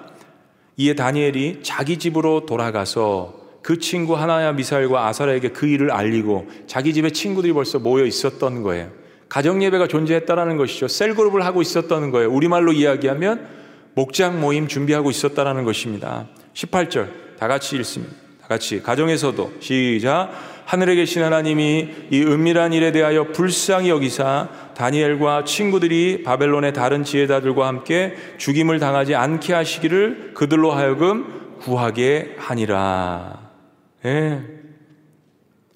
이에 0.76 0.94
다니엘이 0.94 1.60
자기 1.62 1.98
집으로 1.98 2.46
돌아가서 2.46 3.44
그 3.62 3.78
친구 3.78 4.16
하나야 4.16 4.52
미사일과 4.52 5.06
아사라에게 5.08 5.50
그 5.50 5.66
일을 5.66 5.90
알리고 5.90 6.48
자기 6.66 6.92
집에 6.92 7.10
친구들이 7.10 7.52
벌써 7.52 7.78
모여 7.78 8.04
있었던 8.04 8.62
거예요. 8.62 8.90
가정 9.34 9.64
예배가 9.64 9.88
존재했다라는 9.88 10.56
것이죠. 10.58 10.86
셀그룹을 10.86 11.44
하고 11.44 11.60
있었다는 11.60 12.12
거예요. 12.12 12.30
우리말로 12.30 12.70
이야기하면 12.70 13.48
목장 13.94 14.40
모임 14.40 14.68
준비하고 14.68 15.10
있었다라는 15.10 15.64
것입니다. 15.64 16.28
18절 16.52 17.08
다 17.40 17.48
같이 17.48 17.74
읽습니다. 17.78 18.14
다 18.40 18.46
같이 18.46 18.80
가정에서도 18.80 19.54
시작 19.58 20.30
하늘에 20.66 20.94
계신 20.94 21.24
하나님이 21.24 21.88
이 22.12 22.22
은밀한 22.22 22.74
일에 22.74 22.92
대하여 22.92 23.32
불쌍히 23.32 23.88
여기사 23.88 24.50
다니엘과 24.76 25.42
친구들이 25.42 26.22
바벨론의 26.22 26.72
다른 26.72 27.02
지혜자들과 27.02 27.66
함께 27.66 28.14
죽임을 28.38 28.78
당하지 28.78 29.16
않게 29.16 29.52
하시기를 29.52 30.34
그들로 30.34 30.70
하여금 30.70 31.58
구하게 31.58 32.36
하니라. 32.38 33.50
예. 34.04 34.63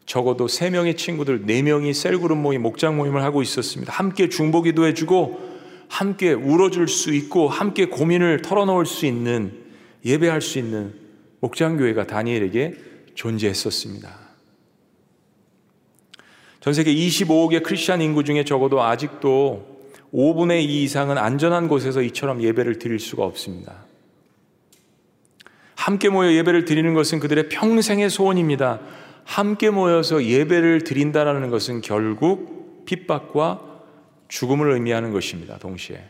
적어도 0.09 0.49
세 0.49 0.71
명의 0.71 0.97
친구들, 0.97 1.43
네 1.45 1.61
명이 1.61 1.93
셀그룹 1.93 2.39
모임, 2.39 2.63
목장 2.63 2.97
모임을 2.97 3.23
하고 3.23 3.43
있었습니다. 3.43 3.93
함께 3.93 4.31
중보기도 4.31 4.87
해주고, 4.87 5.39
함께 5.89 6.33
울어줄 6.33 6.89
수 6.89 7.13
있고, 7.13 7.49
함께 7.49 7.85
고민을 7.85 8.41
털어놓을 8.41 8.87
수 8.87 9.05
있는, 9.05 9.53
예배할 10.07 10.41
수 10.41 10.59
있는 10.59 10.95
목장교회가 11.41 12.07
다니엘에게 12.07 12.75
존재했었습니다. 13.17 14.19
전 16.61 16.73
세계 16.73 16.95
25억의 16.95 17.63
크리스천 17.63 18.01
인구 18.01 18.25
중에 18.25 18.45
적어도 18.45 18.83
아직도 18.83 19.91
5분의 20.15 20.63
2 20.63 20.85
이상은 20.85 21.19
안전한 21.19 21.69
곳에서 21.69 22.01
이처럼 22.01 22.43
예배를 22.43 22.79
드릴 22.79 22.99
수가 22.99 23.25
없습니다. 23.25 23.85
함께 25.75 26.09
모여 26.09 26.33
예배를 26.33 26.65
드리는 26.65 26.95
것은 26.95 27.21
그들의 27.21 27.51
평생의 27.51 28.09
소원입니다. 28.09 28.81
함께 29.29 29.69
모여서 29.69 30.25
예배를 30.25 30.85
드린다라는 30.85 31.51
것은 31.51 31.83
결국 31.83 32.87
핍박과 32.87 33.61
죽음을 34.29 34.71
의미하는 34.71 35.13
것입니다. 35.13 35.59
동시에. 35.59 36.03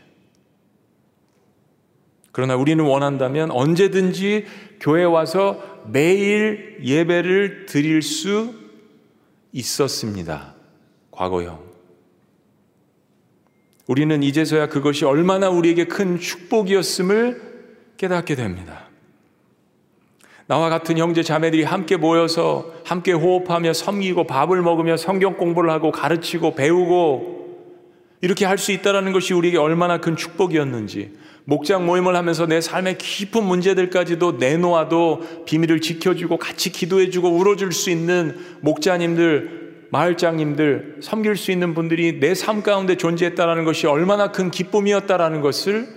그러나 2.31 2.55
우리는 2.55 2.81
원한다면 2.81 3.51
언제든지 3.51 4.45
교회 4.79 5.03
와서 5.03 5.61
매일 5.91 6.79
예배를 6.81 7.65
드릴 7.65 8.01
수 8.01 8.55
있었습니다. 9.51 10.55
과거형. 11.11 11.61
우리는 13.87 14.23
이제서야 14.23 14.69
그것이 14.69 15.03
얼마나 15.03 15.49
우리에게 15.49 15.87
큰 15.87 16.19
축복이었음을 16.19 17.41
깨닫게 17.97 18.35
됩니다. 18.35 18.88
나와 20.49 20.69
같은 20.69 20.97
형제 20.97 21.21
자매들이 21.21 21.63
함께 21.63 21.95
모여서 21.95 22.73
함께 22.83 23.11
호흡하며 23.11 23.71
섬기고 23.73 24.25
밥을 24.25 24.63
먹으며 24.63 24.97
성경 24.97 25.37
공부를 25.37 25.69
하고 25.69 25.91
가르치고 25.91 26.55
배우고 26.55 27.37
이렇게 28.21 28.45
할 28.45 28.57
수 28.57 28.71
있다는 28.71 29.11
것이 29.13 29.35
우리에게 29.35 29.59
얼마나 29.59 29.99
큰 29.99 30.15
축복이었는지 30.15 31.11
목장 31.45 31.85
모임을 31.85 32.15
하면서 32.15 32.47
내 32.47 32.61
삶의 32.61 32.97
깊은 32.97 33.43
문제들까지도 33.43 34.37
내놓아도 34.39 35.21
비밀을 35.45 35.81
지켜주고 35.81 36.37
같이 36.37 36.71
기도해주고 36.71 37.29
울어줄 37.29 37.71
수 37.71 37.91
있는 37.91 38.35
목자님들, 38.61 39.87
마을장님들, 39.91 40.97
섬길 41.03 41.35
수 41.35 41.51
있는 41.51 41.75
분들이 41.75 42.19
내 42.19 42.33
삶 42.33 42.63
가운데 42.63 42.97
존재했다는 42.97 43.65
것이 43.65 43.85
얼마나 43.85 44.31
큰 44.31 44.49
기쁨이었다라는 44.49 45.41
것을 45.41 45.87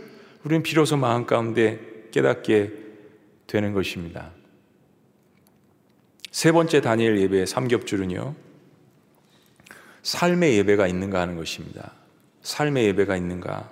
우리는 0.45 0.63
비로소 0.63 0.99
마음 0.99 1.25
가운데 1.25 1.81
깨닫게 2.11 2.71
되는 3.47 3.73
것입니다. 3.73 4.42
세 6.33 6.51
번째 6.51 6.81
다니엘 6.81 7.21
예배의 7.21 7.47
삼겹줄은요, 7.47 8.35
삶의 10.03 10.57
예배가 10.59 10.89
있는가 10.89 11.21
하는 11.21 11.37
것입니다. 11.37 11.93
삶의 12.41 12.87
예배가 12.87 13.17
있는가. 13.17 13.71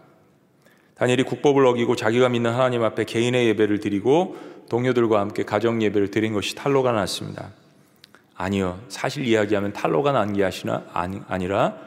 다니엘이 0.94 1.22
국법을 1.24 1.64
어기고 1.66 1.96
자기가 1.96 2.28
믿는 2.28 2.52
하나님 2.52 2.84
앞에 2.84 3.04
개인의 3.04 3.48
예배를 3.48 3.80
드리고 3.80 4.36
동료들과 4.68 5.18
함께 5.18 5.42
가정 5.42 5.82
예배를 5.82 6.10
드린 6.10 6.34
것이 6.34 6.54
탈로가 6.54 6.92
났습니다. 6.92 7.50
아니요. 8.36 8.80
사실 8.88 9.26
이야기하면 9.26 9.72
탈로가 9.72 10.12
난 10.12 10.34
게 10.34 10.48
아니라 10.92 11.78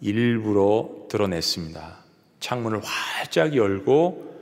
일부러 0.00 0.88
드러냈습니다. 1.10 1.96
창문을 2.38 2.80
활짝 2.82 3.56
열고 3.56 4.32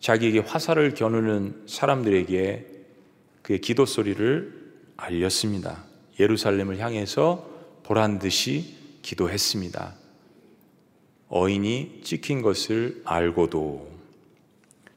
자기에게 0.00 0.40
화살을 0.40 0.94
겨누는 0.94 1.64
사람들에게 1.66 2.66
그의 3.42 3.60
기도 3.60 3.84
소리를 3.84 4.57
알렸습니다. 4.98 5.84
예루살렘을 6.20 6.78
향해서 6.78 7.48
보란 7.84 8.18
듯이 8.18 8.74
기도했습니다. 9.00 9.94
어인이 11.28 12.00
찍힌 12.04 12.42
것을 12.42 13.00
알고도 13.04 13.88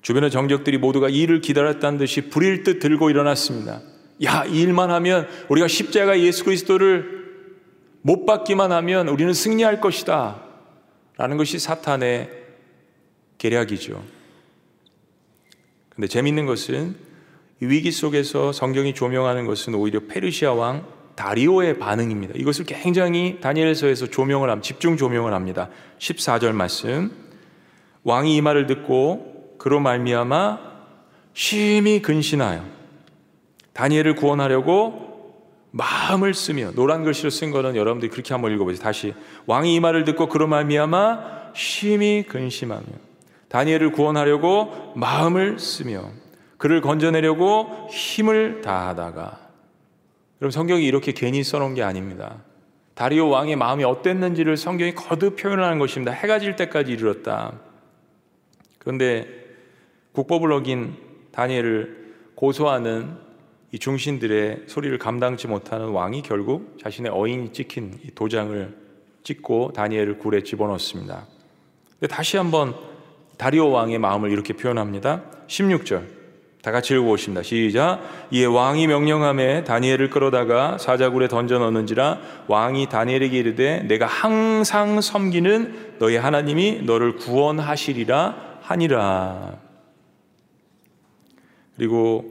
주변의 0.01 0.31
정적들이 0.31 0.77
모두가 0.79 1.09
이를 1.09 1.41
기다렸다는 1.41 1.99
듯이 1.99 2.29
불일 2.29 2.63
듯 2.63 2.79
들고 2.79 3.09
일어났습니다. 3.09 3.81
야, 4.23 4.45
이 4.45 4.61
일만 4.61 4.89
하면 4.89 5.27
우리가 5.49 5.67
십자가 5.67 6.19
예수 6.19 6.43
그리스도를 6.43 7.21
못 8.01 8.25
받기만 8.25 8.71
하면 8.71 9.07
우리는 9.07 9.31
승리할 9.33 9.79
것이다. 9.79 10.43
라는 11.17 11.37
것이 11.37 11.59
사탄의 11.59 12.31
계략이죠. 13.37 14.03
근데 15.89 16.07
재밌는 16.07 16.47
것은 16.47 16.95
이 16.95 17.10
위기 17.61 17.91
속에서 17.91 18.51
성경이 18.51 18.93
조명하는 18.93 19.45
것은 19.45 19.75
오히려 19.75 20.01
페르시아 20.07 20.53
왕 20.53 20.85
다리오의 21.15 21.77
반응입니다. 21.77 22.33
이것을 22.35 22.65
굉장히 22.65 23.39
다니엘서에서 23.39 24.07
조명을 24.07 24.49
합니다. 24.49 24.65
집중 24.65 24.97
조명을 24.97 25.33
합니다. 25.33 25.69
14절 25.99 26.53
말씀. 26.53 27.11
왕이 28.03 28.35
이 28.35 28.41
말을 28.41 28.65
듣고 28.65 29.57
그로 29.59 29.79
말미암아 29.79 30.59
심히 31.33 32.01
근신하여 32.01 32.65
다니엘을 33.73 34.15
구원하려고 34.15 35.11
마음을 35.69 36.33
쓰며 36.33 36.71
노란 36.71 37.03
글씨로 37.03 37.29
쓴 37.29 37.51
거는 37.51 37.75
여러분들이 37.75 38.09
그렇게 38.09 38.33
한번 38.33 38.51
읽어보세요. 38.53 38.81
다시 38.81 39.13
왕이 39.45 39.75
이 39.75 39.79
말을 39.79 40.03
듣고 40.03 40.27
그로 40.27 40.47
말미암아 40.47 41.53
심히 41.53 42.25
근심하며 42.27 42.85
다니엘을 43.49 43.91
구원하려고 43.91 44.93
마음을 44.95 45.59
쓰며 45.59 46.09
그를 46.61 46.79
건져내려고 46.79 47.87
힘을 47.89 48.61
다하다가 48.61 49.49
여러분 50.41 50.51
성경이 50.51 50.85
이렇게 50.85 51.11
괜히 51.11 51.43
써놓은 51.43 51.73
게 51.73 51.81
아닙니다. 51.81 52.43
다리오 52.93 53.29
왕의 53.29 53.55
마음이 53.55 53.83
어땠는지를 53.83 54.57
성경이 54.57 54.93
거듭 54.93 55.37
표현하는 55.37 55.79
것입니다. 55.79 56.11
해가 56.11 56.37
질 56.37 56.55
때까지 56.55 56.91
이르렀다. 56.91 57.53
그런데 58.77 59.27
국법을 60.11 60.51
어긴 60.51 60.93
다니엘을 61.31 62.13
고소하는 62.35 63.17
이 63.71 63.79
중신들의 63.79 64.65
소리를 64.67 64.95
감당치 64.99 65.47
못하는 65.47 65.87
왕이 65.87 66.21
결국 66.21 66.77
자신의 66.79 67.11
어인이 67.11 67.53
찍힌 67.53 67.97
이 68.05 68.11
도장을 68.13 68.77
찍고 69.23 69.71
다니엘을 69.73 70.19
굴에 70.19 70.43
집어넣습니다. 70.43 71.25
다시 72.07 72.37
한번 72.37 72.75
다리오 73.39 73.71
왕의 73.71 73.97
마음을 73.97 74.29
이렇게 74.29 74.53
표현합니다. 74.53 75.23
16절. 75.47 76.20
다 76.61 76.71
같이 76.71 76.93
읽어보십니다. 76.93 77.41
시작. 77.41 78.01
이에 78.29 78.45
왕이 78.45 78.85
명령함에 78.85 79.63
다니엘을 79.63 80.11
끌어다가 80.11 80.77
사자굴에 80.77 81.27
던져 81.27 81.57
넣는지라 81.57 82.19
왕이 82.47 82.87
다니엘에게 82.87 83.37
이르되 83.37 83.83
내가 83.87 84.05
항상 84.05 85.01
섬기는 85.01 85.95
너희 85.97 86.17
하나님이 86.17 86.83
너를 86.83 87.15
구원하시리라 87.15 88.59
하니라. 88.61 89.57
그리고 91.75 92.25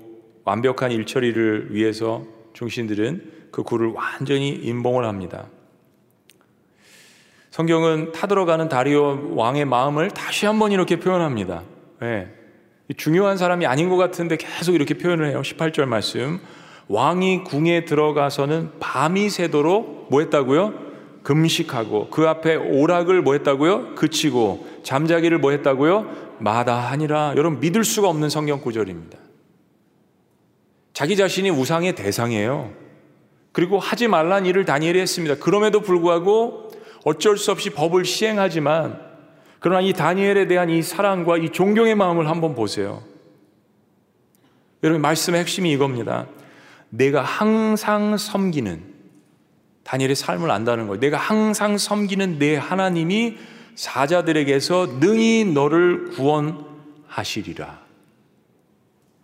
완벽한 0.45 0.93
일처리를 0.93 1.75
위해서 1.75 2.25
중신들은 2.53 3.33
그 3.51 3.65
굴을 3.65 3.89
완전히 3.89 4.51
임봉을 4.51 5.05
합니다. 5.05 5.47
성경은 7.51 8.13
타들어가는 8.13 8.69
다리오 8.69 9.35
왕의 9.35 9.65
마음을 9.65 10.09
다시 10.13 10.47
한번 10.47 10.71
이렇게 10.71 11.01
표현합니다. 11.01 11.65
네. 12.01 12.40
중요한 12.97 13.37
사람이 13.37 13.67
아닌 13.67 13.89
것 13.89 13.97
같은데 13.97 14.37
계속 14.37 14.75
이렇게 14.75 14.95
표현을 14.95 15.27
해요. 15.27 15.43
18절 15.43 15.87
말씀. 15.87 16.41
왕이 16.89 17.45
궁에 17.45 17.85
들어가서는 17.85 18.73
밤이 18.81 19.31
새도록 19.31 20.09
뭐 20.11 20.21
했다고요? 20.21 20.91
금식하고 21.23 22.09
그 22.11 22.27
앞에 22.29 22.57
오락을 22.57 23.23
뭐 23.23 23.35
했다고요? 23.35 23.95
그치고 23.95 24.67
잠자기를 24.83 25.39
뭐 25.39 25.53
했다고요? 25.53 26.37
마다하니라. 26.41 27.35
여러분 27.37 27.61
믿을 27.61 27.85
수가 27.85 28.09
없는 28.09 28.29
성경 28.29 28.61
구절입니다. 28.61 29.19
자기 30.93 31.17
자신이 31.17 31.51
우상의 31.51 31.95
대상이에요. 31.95 32.73
그리고 33.53 33.79
하지 33.79 34.09
말란 34.09 34.47
일을 34.47 34.65
다니엘이 34.65 35.01
했습니다. 35.01 35.37
그럼에도 35.37 35.81
불구하고 35.81 36.71
어쩔 37.05 37.37
수 37.37 37.53
없이 37.53 37.71
법을 37.71 38.05
시행하지만 38.05 39.10
그러나 39.61 39.83
이 39.83 39.93
다니엘에 39.93 40.49
대한 40.49 40.71
이 40.71 40.83
사랑과 40.83 41.37
이 41.37 41.51
존경의 41.51 41.95
마음을 41.95 42.29
한번 42.29 42.55
보세요. 42.55 43.03
여러분, 44.83 45.03
말씀의 45.03 45.41
핵심이 45.41 45.71
이겁니다. 45.71 46.27
내가 46.89 47.23
항상 47.23 48.17
섬기는, 48.17 48.83
다니엘의 49.85 50.17
삶을 50.17 50.51
안다는 50.51 50.87
거예요. 50.87 50.99
내가 51.01 51.19
항상 51.19 51.77
섬기는 51.77 52.39
내 52.39 52.57
하나님이 52.57 53.37
사자들에게서 53.75 54.99
능히 54.99 55.45
너를 55.45 56.11
구원하시리라. 56.11 57.81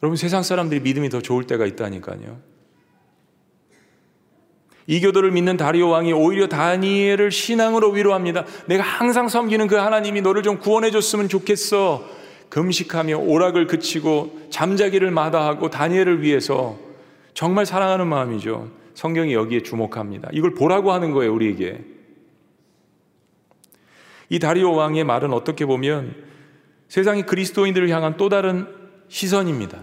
여러분, 0.03 0.17
세상 0.17 0.43
사람들이 0.43 0.81
믿음이 0.81 1.09
더 1.09 1.23
좋을 1.23 1.45
때가 1.45 1.65
있다니까요. 1.65 2.56
이교도를 4.87 5.33
믿는 5.33 5.57
다리오 5.57 5.89
왕이 5.89 6.13
오히려 6.13 6.47
다니엘을 6.47 7.31
신앙으로 7.31 7.91
위로합니다. 7.91 8.45
내가 8.67 8.83
항상 8.85 9.29
섬기는 9.29 9.67
그 9.67 9.77
하나님이 9.77 10.21
너를 10.21 10.43
좀 10.43 10.59
구원해 10.59 10.91
줬으면 10.91 11.29
좋겠어. 11.29 12.09
금식하며 12.49 13.19
오락을 13.19 13.67
그치고 13.67 14.49
잠자기를 14.51 15.11
마다하고 15.11 15.71
다니엘을 15.71 16.23
위해서 16.23 16.79
정말 17.35 17.67
사랑하는 17.67 18.07
마음이죠. 18.07 18.71
성경이 18.95 19.35
여기에 19.35 19.63
주목합니다. 19.63 20.31
이걸 20.33 20.55
보라고 20.55 20.93
하는 20.93 21.11
거예요, 21.11 21.35
우리에게. 21.35 21.85
이 24.29 24.39
다리오 24.39 24.73
왕의 24.73 25.05
말은 25.05 25.33
어떻게 25.33 25.67
보면 25.67 26.15
세상의 26.89 27.27
그리스도인들을 27.27 27.89
향한 27.91 28.17
또 28.17 28.29
다른 28.29 28.67
시선입니다. 29.09 29.83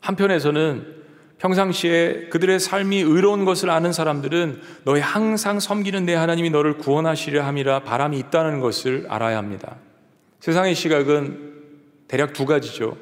한편에서는 0.00 0.97
평상시에 1.38 2.28
그들의 2.30 2.58
삶이 2.58 2.98
의로운 2.98 3.44
것을 3.44 3.70
아는 3.70 3.92
사람들은 3.92 4.60
너희 4.84 5.00
항상 5.00 5.60
섬기는 5.60 6.04
내 6.04 6.14
하나님이 6.14 6.50
너를 6.50 6.78
구원하시려 6.78 7.44
함이라 7.44 7.84
바람이 7.84 8.18
있다는 8.18 8.60
것을 8.60 9.06
알아야 9.08 9.38
합니다. 9.38 9.76
세상의 10.40 10.74
시각은 10.74 11.48
대략 12.08 12.32
두 12.32 12.44
가지죠. 12.44 12.96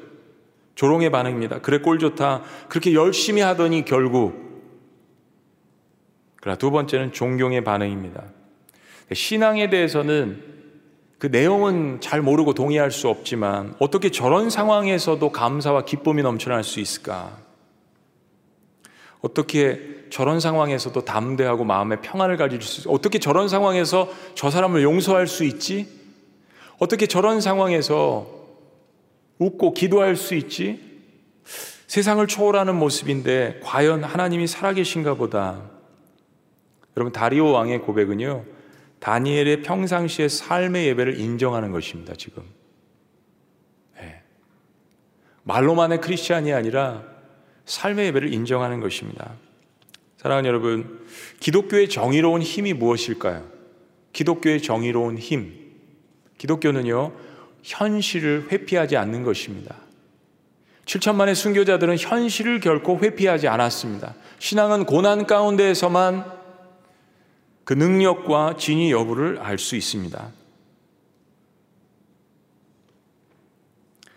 조롱의 0.75 1.09
반응입니다. 1.09 1.59
그래 1.59 1.79
꼴 1.79 1.97
좋다. 1.97 2.43
그렇게 2.69 2.93
열심히 2.93 3.41
하더니 3.41 3.83
결국 3.85 4.45
그러나 6.39 6.57
두 6.57 6.69
번째는 6.69 7.13
존경의 7.13 7.63
반응입니다. 7.63 8.23
신앙에 9.11 9.69
대해서는 9.69 10.43
그 11.17 11.27
내용은 11.27 11.99
잘 11.99 12.21
모르고 12.21 12.53
동의할 12.53 12.91
수 12.91 13.09
없지만 13.09 13.73
어떻게 13.79 14.11
저런 14.11 14.51
상황에서도 14.51 15.31
감사와 15.31 15.85
기쁨이 15.85 16.21
넘쳐날 16.21 16.63
수 16.63 16.79
있을까? 16.79 17.46
어떻게 19.21 20.05
저런 20.09 20.39
상황에서도 20.39 20.99
담대하고 21.03 21.63
마음의 21.63 22.01
평안을 22.01 22.37
가질 22.37 22.61
수 22.61 22.79
있지? 22.79 22.89
어떻게 22.89 23.19
저런 23.19 23.47
상황에서 23.49 24.09
저 24.35 24.49
사람을 24.49 24.83
용서할 24.83 25.27
수 25.27 25.43
있지? 25.43 25.87
어떻게 26.77 27.07
저런 27.07 27.41
상황에서 27.41 28.27
웃고 29.39 29.73
기도할 29.73 30.15
수 30.15 30.35
있지? 30.35 30.85
세상을 31.87 32.25
초월하는 32.27 32.75
모습인데 32.75 33.61
과연 33.63 34.03
하나님이 34.03 34.47
살아계신가 34.47 35.15
보다. 35.15 35.61
여러분 36.95 37.13
다리오 37.13 37.51
왕의 37.51 37.81
고백은요. 37.81 38.43
다니엘의 38.99 39.61
평상시의 39.61 40.29
삶의 40.29 40.87
예배를 40.87 41.19
인정하는 41.19 41.71
것입니다. 41.71 42.13
지금 42.15 42.43
네. 43.95 44.21
말로만의 45.43 46.01
크리스찬이 46.01 46.51
아니라 46.51 47.03
삶의 47.67 48.07
예배를 48.07 48.33
인정하는 48.33 48.79
것입니다. 48.79 49.33
사랑하는 50.17 50.47
여러분, 50.47 51.05
기독교의 51.39 51.89
정의로운 51.89 52.41
힘이 52.41 52.73
무엇일까요? 52.73 53.45
기독교의 54.13 54.63
정의로운 54.63 55.17
힘. 55.17 55.53
기독교는요, 56.37 57.13
현실을 57.61 58.47
회피하지 58.51 58.97
않는 58.97 59.23
것입니다. 59.23 59.75
7천만의 60.85 61.35
순교자들은 61.35 61.97
현실을 61.97 62.61
결코 62.61 62.97
회피하지 62.97 63.49
않았습니다. 63.49 64.15
신앙은 64.39 64.85
고난 64.85 65.27
가운데에서만 65.27 66.25
그 67.65 67.73
능력과 67.73 68.55
진위 68.57 68.91
여부를 68.91 69.39
알 69.39 69.57
수 69.57 69.75
있습니다. 69.75 70.31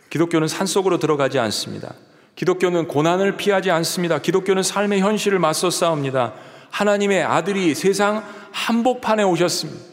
기독교는 0.09 0.47
산속으로 0.47 0.99
들어가지 0.99 1.41
않습니다. 1.41 1.95
기독교는 2.35 2.89
고난을 2.89 3.37
피하지 3.37 3.71
않습니다. 3.71 4.19
기독교는 4.19 4.63
삶의 4.63 5.01
현실을 5.01 5.39
맞서 5.39 5.71
싸웁니다. 5.71 6.35
하나님의 6.71 7.23
아들이 7.23 7.75
세상 7.75 8.25
한복판에 8.53 9.23
오셨습니다. 9.23 9.91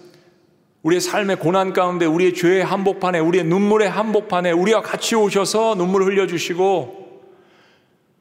우리의 0.84 1.02
삶의 1.02 1.38
고난 1.38 1.74
가운데, 1.74 2.06
우리의 2.06 2.34
죄의 2.34 2.64
한복판에, 2.64 3.20
우리의 3.20 3.44
눈물의 3.46 3.90
한복판에 3.90 4.52
우리와 4.52 4.82
같이 4.82 5.16
오셔서 5.16 5.76
눈물을 5.76 6.08
흘려주시고, 6.08 7.08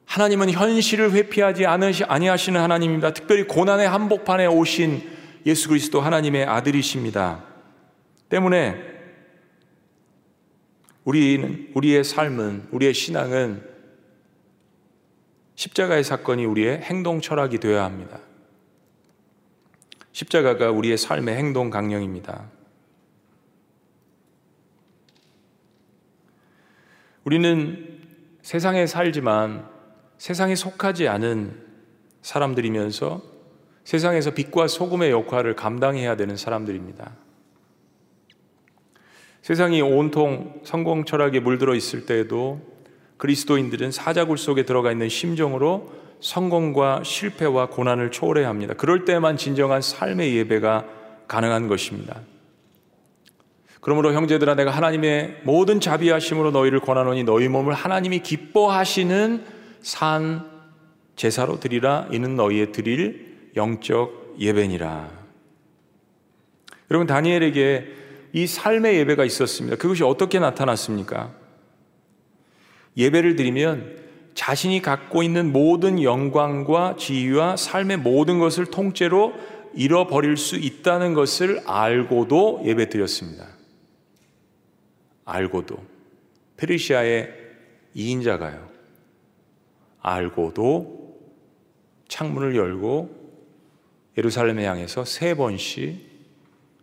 하나님은 0.05 0.51
현실을 0.51 1.11
회피하지 1.11 1.65
아니하시는 1.65 2.59
하나님입니다. 2.59 3.13
특별히 3.13 3.43
고난의 3.43 3.87
한복판에 3.87 4.47
오신 4.47 5.01
예수 5.45 5.69
그리스도 5.69 6.01
하나님의 6.01 6.45
아들이십니다. 6.45 7.43
때문에 8.27 8.75
우리는, 11.05 11.69
우리의 11.73 12.03
삶은, 12.03 12.67
우리의 12.71 12.93
신앙은 12.93 13.61
십자가의 15.57 16.03
사건이 16.03 16.45
우리의 16.45 16.81
행동 16.83 17.19
철학이 17.19 17.57
되어야 17.57 17.83
합니다. 17.83 18.19
십자가가 20.11 20.69
우리의 20.69 20.97
삶의 20.97 21.35
행동 21.35 21.71
강령입니다. 21.71 22.45
우리는 27.23 27.99
세상에 28.43 28.85
살지만 28.85 29.67
세상에 30.19 30.55
속하지 30.55 31.07
않은 31.07 31.65
사람들이면서 32.21 33.21
세상에서 33.83 34.31
빛과 34.31 34.67
소금의 34.67 35.09
역할을 35.09 35.55
감당해야 35.55 36.15
되는 36.15 36.37
사람들입니다. 36.37 37.15
세상이 39.41 39.81
온통 39.81 40.61
성공 40.63 41.05
철학에 41.05 41.39
물들어 41.39 41.73
있을 41.73 42.05
때에도 42.05 42.76
그리스도인들은 43.17 43.91
사자굴 43.91 44.37
속에 44.37 44.63
들어가 44.63 44.91
있는 44.91 45.09
심정으로 45.09 45.91
성공과 46.19 47.01
실패와 47.03 47.67
고난을 47.69 48.11
초월해야 48.11 48.47
합니다. 48.47 48.73
그럴 48.75 49.05
때만 49.05 49.37
진정한 49.37 49.81
삶의 49.81 50.35
예배가 50.37 50.85
가능한 51.27 51.67
것입니다. 51.67 52.21
그러므로 53.81 54.13
형제들아 54.13 54.55
내가 54.55 54.71
하나님의 54.71 55.41
모든 55.43 55.79
자비하심으로 55.79 56.51
너희를 56.51 56.79
권하노니 56.79 57.23
너희 57.23 57.47
몸을 57.47 57.73
하나님이 57.73 58.19
기뻐하시는 58.19 59.45
산 59.81 60.45
제사로 61.15 61.59
드리라 61.59 62.07
이는 62.11 62.35
너희의 62.35 62.71
드릴 62.71 63.51
영적 63.55 64.35
예배니라. 64.39 65.09
여러분 66.91 67.07
다니엘에게 67.07 67.87
이 68.33 68.47
삶의 68.47 68.97
예배가 68.97 69.25
있었습니다. 69.25 69.77
그것이 69.77 70.03
어떻게 70.03 70.39
나타났습니까? 70.39 71.33
예배를 72.97 73.35
드리면 73.35 73.97
자신이 74.33 74.81
갖고 74.81 75.23
있는 75.23 75.51
모든 75.51 76.01
영광과 76.01 76.95
지위와 76.97 77.57
삶의 77.57 77.97
모든 77.97 78.39
것을 78.39 78.65
통째로 78.65 79.33
잃어버릴 79.73 80.37
수 80.37 80.55
있다는 80.57 81.13
것을 81.13 81.61
알고도 81.65 82.61
예배 82.65 82.89
드렸습니다. 82.89 83.47
알고도. 85.25 85.77
페르시아의 86.57 87.33
2인자가요. 87.95 88.67
알고도 90.01 91.17
창문을 92.07 92.55
열고 92.55 93.15
예루살렘에 94.17 94.65
향해서 94.65 95.05
세 95.05 95.35
번씩 95.35 96.07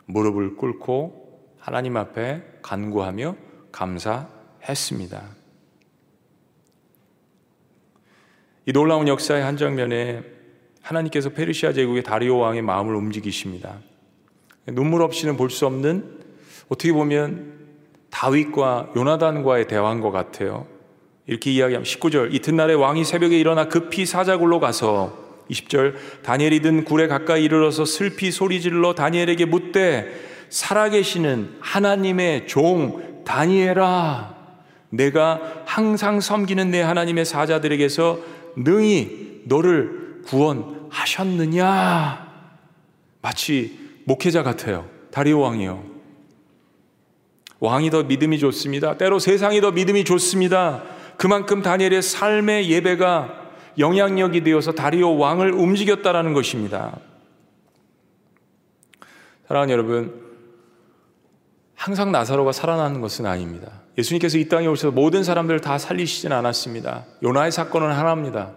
무릎을 0.06 0.56
꿇고 0.56 1.54
하나님 1.58 1.96
앞에 1.96 2.42
간구하며 2.62 3.36
감사했습니다. 3.72 5.43
이 8.66 8.72
놀라운 8.72 9.08
역사의 9.08 9.42
한 9.42 9.56
장면에 9.56 10.22
하나님께서 10.82 11.30
페르시아 11.30 11.72
제국의 11.72 12.02
다리오 12.02 12.38
왕의 12.38 12.62
마음을 12.62 12.94
움직이십니다. 12.94 13.80
눈물 14.66 15.02
없이는 15.02 15.36
볼 15.36 15.50
수 15.50 15.66
없는 15.66 16.20
어떻게 16.68 16.92
보면 16.92 17.52
다윗과 18.10 18.92
요나단과의 18.96 19.68
대화인 19.68 20.00
것 20.00 20.10
같아요. 20.10 20.66
이렇게 21.26 21.50
이야기하면 21.50 21.84
19절 21.84 22.34
이튿날에 22.34 22.74
왕이 22.74 23.04
새벽에 23.04 23.38
일어나 23.38 23.68
급히 23.68 24.06
사자굴로 24.06 24.60
가서 24.60 25.16
20절 25.50 25.94
다니엘이 26.22 26.62
든 26.62 26.84
굴에 26.84 27.06
가까이 27.06 27.44
이르러서 27.44 27.84
슬피 27.84 28.30
소리질러 28.30 28.94
다니엘에게 28.94 29.44
묻되 29.44 30.10
살아계시는 30.48 31.56
하나님의 31.60 32.46
종 32.46 33.24
다니엘아 33.24 34.34
내가 34.90 35.62
항상 35.66 36.20
섬기는 36.20 36.70
내 36.70 36.80
하나님의 36.80 37.24
사자들에게서 37.24 38.33
능히 38.56 39.42
너를 39.44 40.22
구원하셨느냐? 40.26 41.64
마치 43.22 43.78
목회자 44.04 44.42
같아요. 44.42 44.88
다리오 45.10 45.40
왕이요. 45.40 45.84
왕이 47.60 47.90
더 47.90 48.02
믿음이 48.02 48.38
좋습니다. 48.38 48.96
때로 48.98 49.18
세상이 49.18 49.60
더 49.60 49.70
믿음이 49.70 50.04
좋습니다. 50.04 50.82
그만큼 51.16 51.62
다니엘의 51.62 52.02
삶의 52.02 52.70
예배가 52.70 53.42
영향력이 53.78 54.42
되어서 54.42 54.72
다리오 54.72 55.16
왕을 55.16 55.52
움직였다라는 55.52 56.34
것입니다. 56.34 56.98
사랑하는 59.48 59.72
여러분, 59.72 60.22
항상 61.74 62.12
나사로가 62.12 62.52
살아나는 62.52 63.00
것은 63.00 63.26
아닙니다. 63.26 63.83
예수님께서 63.96 64.38
이 64.38 64.48
땅에 64.48 64.66
오셔서 64.66 64.90
모든 64.92 65.22
사람들을 65.22 65.60
다 65.60 65.78
살리시진 65.78 66.32
않았습니다. 66.32 67.04
요나의 67.22 67.52
사건은 67.52 67.92
하나입니다. 67.92 68.52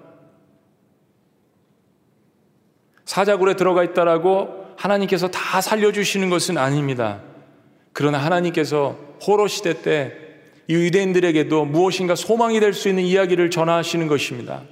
사자굴에 3.06 3.56
들어가 3.56 3.84
있다라고 3.84 4.74
하나님께서 4.78 5.30
다 5.30 5.62
살려주시는 5.62 6.30
것은 6.30 6.58
아닙니다. 6.58 7.22
그러나 7.94 8.18
하나님께서 8.20 8.98
호로 9.26 9.48
시대 9.48 9.82
때이 9.82 10.10
유대인들에게도 10.70 11.66
무엇인가 11.66 12.16
소망이 12.16 12.60
될 12.60 12.74
수 12.74 12.90
있는 12.90 13.04
이야기를 13.04 13.50
전하시는 13.50 14.08
것입니다. 14.08 14.64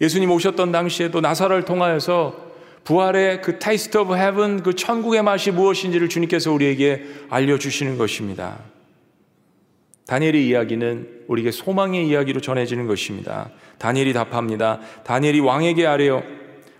예수님 0.00 0.30
오셨던 0.30 0.72
당시에도 0.72 1.20
나사로를 1.20 1.64
통하여서 1.64 2.48
부활의 2.84 3.42
그 3.42 3.58
taste 3.58 3.98
of 3.98 4.16
heaven 4.16 4.62
그 4.62 4.74
천국의 4.74 5.22
맛이 5.22 5.50
무엇인지를 5.50 6.08
주님께서 6.08 6.52
우리에게 6.52 7.04
알려주시는 7.30 7.98
것입니다. 7.98 8.58
다니엘의 10.08 10.48
이야기는 10.48 11.06
우리에게 11.28 11.50
소망의 11.50 12.08
이야기로 12.08 12.40
전해지는 12.40 12.86
것입니다. 12.86 13.50
다니엘이 13.76 14.14
답합니다. 14.14 14.80
다니엘이 15.04 15.40
왕에게 15.40 15.86
아래요. 15.86 16.22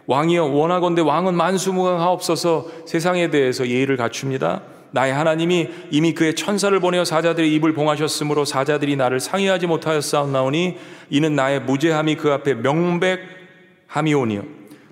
왕이여 0.06 0.46
원하건대 0.46 1.02
왕은 1.02 1.34
만수무강하옵소서 1.34 2.86
세상에 2.86 3.28
대해서 3.28 3.68
예의를 3.68 3.98
갖춥니다. 3.98 4.62
나의 4.92 5.12
하나님이 5.12 5.68
이미 5.90 6.14
그의 6.14 6.34
천사를 6.34 6.80
보내어 6.80 7.04
사자들의 7.04 7.52
입을 7.56 7.74
봉하셨으므로 7.74 8.46
사자들이 8.46 8.96
나를 8.96 9.20
상의하지 9.20 9.66
못하였사옵나오니 9.66 10.78
이는 11.10 11.36
나의 11.36 11.60
무죄함이 11.60 12.14
그 12.14 12.32
앞에 12.32 12.54
명백함이오니요 12.54 14.44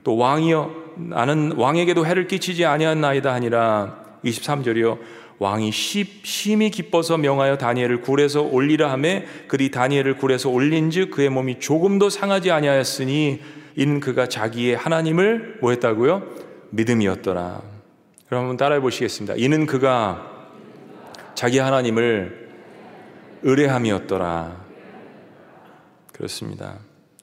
또 0.04 0.18
왕이여 0.18 0.70
나는 0.96 1.52
왕에게도 1.56 2.04
해를 2.04 2.26
끼치지 2.26 2.66
아니하나이다 2.66 3.32
하니라 3.32 3.96
23절이요 4.22 4.98
왕이 5.38 5.70
심히 5.70 6.70
기뻐서 6.70 7.18
명하여 7.18 7.58
다니엘을 7.58 8.00
굴에서 8.00 8.42
올리라 8.42 8.90
하매 8.90 9.24
그리 9.48 9.70
다니엘을 9.70 10.16
굴에서 10.16 10.48
올린즉 10.50 11.10
그의 11.10 11.28
몸이 11.28 11.58
조금도 11.58 12.08
상하지 12.08 12.50
아니하였으니 12.50 13.40
이는 13.76 14.00
그가 14.00 14.28
자기의 14.28 14.76
하나님을 14.76 15.58
뭐 15.60 15.70
했다고요? 15.70 16.22
믿음이었더라. 16.70 17.62
그럼 18.26 18.40
한번 18.40 18.56
따라해 18.56 18.80
보시겠습니다. 18.80 19.34
이는 19.36 19.66
그가 19.66 20.32
자기 21.34 21.58
하나님을 21.58 22.48
의뢰함이었더라. 23.42 24.64
그렇습니다. 26.12 26.78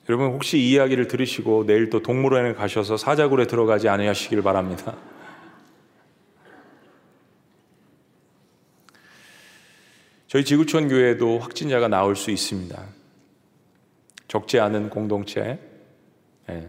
여러분 0.08 0.28
혹시 0.28 0.60
이 0.60 0.72
이야기를 0.72 1.08
들으시고 1.08 1.66
내일 1.66 1.90
또 1.90 2.02
동물원에 2.02 2.54
가셔서 2.54 2.98
사자굴에 2.98 3.48
들어가지 3.48 3.90
않으시길 3.90 4.44
바랍니다. 4.44 4.96
저희 10.34 10.44
지구촌 10.44 10.88
교회에도 10.88 11.38
확진자가 11.38 11.88
나올 11.88 12.16
수 12.16 12.32
있습니다. 12.32 12.84
적지 14.28 14.60
않은 14.60 14.90
공동체. 14.90 15.60
네. 16.48 16.68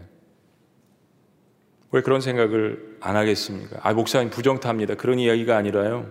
왜 1.91 2.01
그런 2.03 2.21
생각을 2.21 2.99
안 3.01 3.15
하겠습니까? 3.15 3.79
아, 3.81 3.91
목사님 3.91 4.29
부정탑니다. 4.29 4.93
그런 4.93 5.17
이야기가 5.17 5.57
아니라요. 5.57 6.07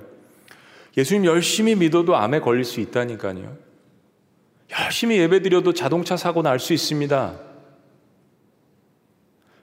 예수님 0.96 1.26
열심히 1.26 1.76
믿어도 1.76 2.16
암에 2.16 2.40
걸릴 2.40 2.64
수 2.64 2.80
있다니까요. 2.80 3.57
열심히 4.76 5.18
예배 5.18 5.42
드려도 5.42 5.74
자동차 5.74 6.16
사고 6.16 6.42
날 6.42 6.59
수 6.59 6.72
있습니다. 6.72 7.38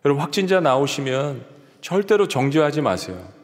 여러분, 0.06 0.22
확진자 0.24 0.62
나오시면 0.62 1.44
절대로 1.82 2.30
정죄하지 2.30 2.80
마세요. 2.80 3.41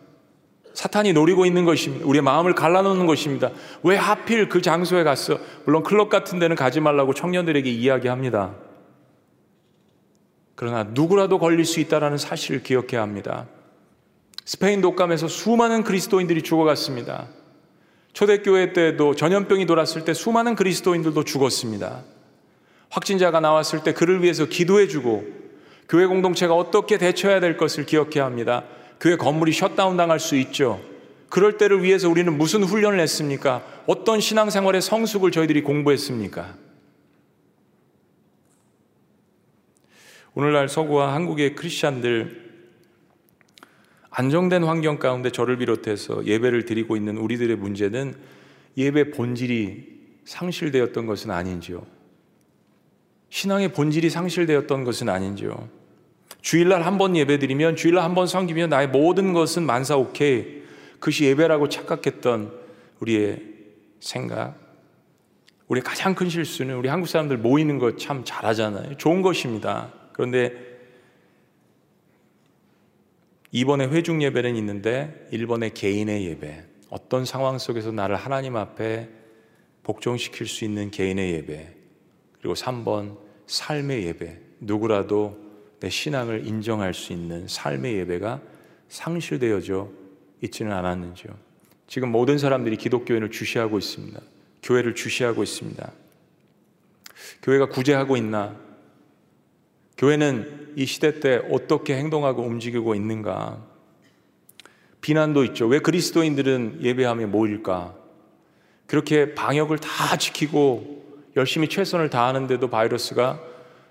사탄이 0.77 1.11
노리고 1.13 1.47
있는 1.47 1.65
것입니다. 1.65 2.05
우리의 2.05 2.21
마음을 2.21 2.53
갈라놓는 2.53 3.07
것입니다. 3.07 3.49
왜 3.81 3.95
하필 3.95 4.47
그 4.47 4.61
장소에 4.61 5.03
갔어? 5.03 5.39
물론 5.65 5.81
클럽 5.81 6.07
같은 6.07 6.37
데는 6.37 6.55
가지 6.55 6.79
말라고 6.79 7.15
청년들에게 7.15 7.67
이야기합니다. 7.67 8.53
그러나 10.53 10.83
누구라도 10.83 11.39
걸릴 11.39 11.65
수 11.65 11.79
있다는 11.79 12.19
사실을 12.19 12.61
기억해야 12.61 13.01
합니다. 13.01 13.47
스페인 14.45 14.81
독감에서 14.81 15.27
수많은 15.27 15.83
그리스도인들이 15.83 16.43
죽어갔습니다. 16.43 17.25
초대교회 18.13 18.73
때도 18.73 19.15
전염병이 19.15 19.65
돌았을 19.65 20.05
때 20.05 20.13
수많은 20.13 20.55
그리스도인들도 20.55 21.23
죽었습니다. 21.23 22.03
확진자가 22.91 23.39
나왔을 23.39 23.81
때 23.81 23.95
그를 23.95 24.21
위해서 24.21 24.45
기도해주고 24.45 25.25
교회 25.89 26.05
공동체가 26.05 26.53
어떻게 26.53 26.99
대처해야 26.99 27.39
될 27.39 27.57
것을 27.57 27.87
기억해야 27.87 28.25
합니다. 28.25 28.63
교회 28.99 29.15
건물이 29.15 29.51
셧다운 29.53 29.97
당할 29.97 30.19
수 30.19 30.35
있죠. 30.37 30.81
그럴 31.29 31.57
때를 31.57 31.83
위해서 31.83 32.09
우리는 32.09 32.35
무슨 32.37 32.63
훈련을 32.63 32.99
했습니까? 33.01 33.63
어떤 33.85 34.19
신앙생활의 34.19 34.81
성숙을 34.81 35.31
저희들이 35.31 35.61
공부했습니까? 35.61 36.55
오늘날 40.33 40.69
서구와 40.69 41.13
한국의 41.15 41.55
크리스찬들 41.55 42.47
안정된 44.09 44.63
환경 44.63 44.99
가운데 44.99 45.31
저를 45.31 45.57
비롯해서 45.57 46.25
예배를 46.25 46.65
드리고 46.65 46.95
있는 46.95 47.17
우리들의 47.17 47.55
문제는 47.55 48.15
예배 48.77 49.11
본질이 49.11 49.97
상실되었던 50.25 51.05
것은 51.05 51.31
아닌지요? 51.31 51.85
신앙의 53.29 53.73
본질이 53.73 54.09
상실되었던 54.09 54.83
것은 54.83 55.09
아닌지요? 55.09 55.69
주일날 56.41 56.85
한 56.85 56.97
번 56.97 57.15
예배드리면 57.15 57.75
주일날 57.75 58.03
한 58.03 58.15
번 58.15 58.27
섬기면 58.27 58.69
나의 58.69 58.87
모든 58.87 59.33
것은 59.33 59.63
만사 59.63 59.97
오케이. 59.97 60.61
그것이 60.99 61.25
예배라고 61.25 61.69
착각했던 61.69 62.51
우리의 62.99 63.41
생각 63.99 64.55
우리의 65.67 65.83
가장 65.83 66.15
큰 66.15 66.29
실수는 66.29 66.75
우리 66.75 66.87
한국 66.89 67.07
사람들 67.07 67.37
모이는 67.37 67.77
것 67.79 67.97
참 67.97 68.23
잘하잖아요. 68.25 68.97
좋은 68.97 69.21
것입니다. 69.21 69.91
그런데 70.13 70.53
2번의 73.53 73.89
회중 73.91 74.21
예배는 74.21 74.55
있는데 74.57 75.27
1번의 75.31 75.73
개인의 75.73 76.25
예배 76.25 76.63
어떤 76.89 77.25
상황 77.25 77.57
속에서 77.57 77.91
나를 77.91 78.15
하나님 78.15 78.55
앞에 78.55 79.09
복종시킬 79.83 80.47
수 80.47 80.65
있는 80.65 80.91
개인의 80.91 81.33
예배 81.33 81.73
그리고 82.39 82.53
3번 82.53 83.17
삶의 83.45 84.05
예배 84.05 84.39
누구라도 84.61 85.46
내 85.79 85.89
신앙을 85.89 86.47
인정할 86.47 86.93
수 86.93 87.13
있는 87.13 87.47
삶의 87.47 87.95
예배가 87.97 88.41
상실되어져 88.89 89.89
있지는 90.41 90.71
않았는지요. 90.71 91.31
지금 91.87 92.11
모든 92.11 92.37
사람들이 92.37 92.77
기독교인을 92.77 93.31
주시하고 93.31 93.77
있습니다. 93.77 94.19
교회를 94.63 94.95
주시하고 94.95 95.43
있습니다. 95.43 95.91
교회가 97.41 97.69
구제하고 97.69 98.17
있나? 98.17 98.55
교회는 99.97 100.73
이 100.75 100.85
시대 100.85 101.19
때 101.19 101.41
어떻게 101.51 101.95
행동하고 101.95 102.43
움직이고 102.43 102.93
있는가? 102.93 103.65
비난도 105.01 105.43
있죠. 105.45 105.67
왜 105.67 105.79
그리스도인들은 105.79 106.79
예배하며 106.81 107.27
모일까? 107.27 107.95
그렇게 108.85 109.33
방역을 109.33 109.79
다 109.79 110.17
지키고 110.17 110.97
열심히 111.35 111.67
최선을 111.67 112.09
다하는데도 112.09 112.69
바이러스가 112.69 113.39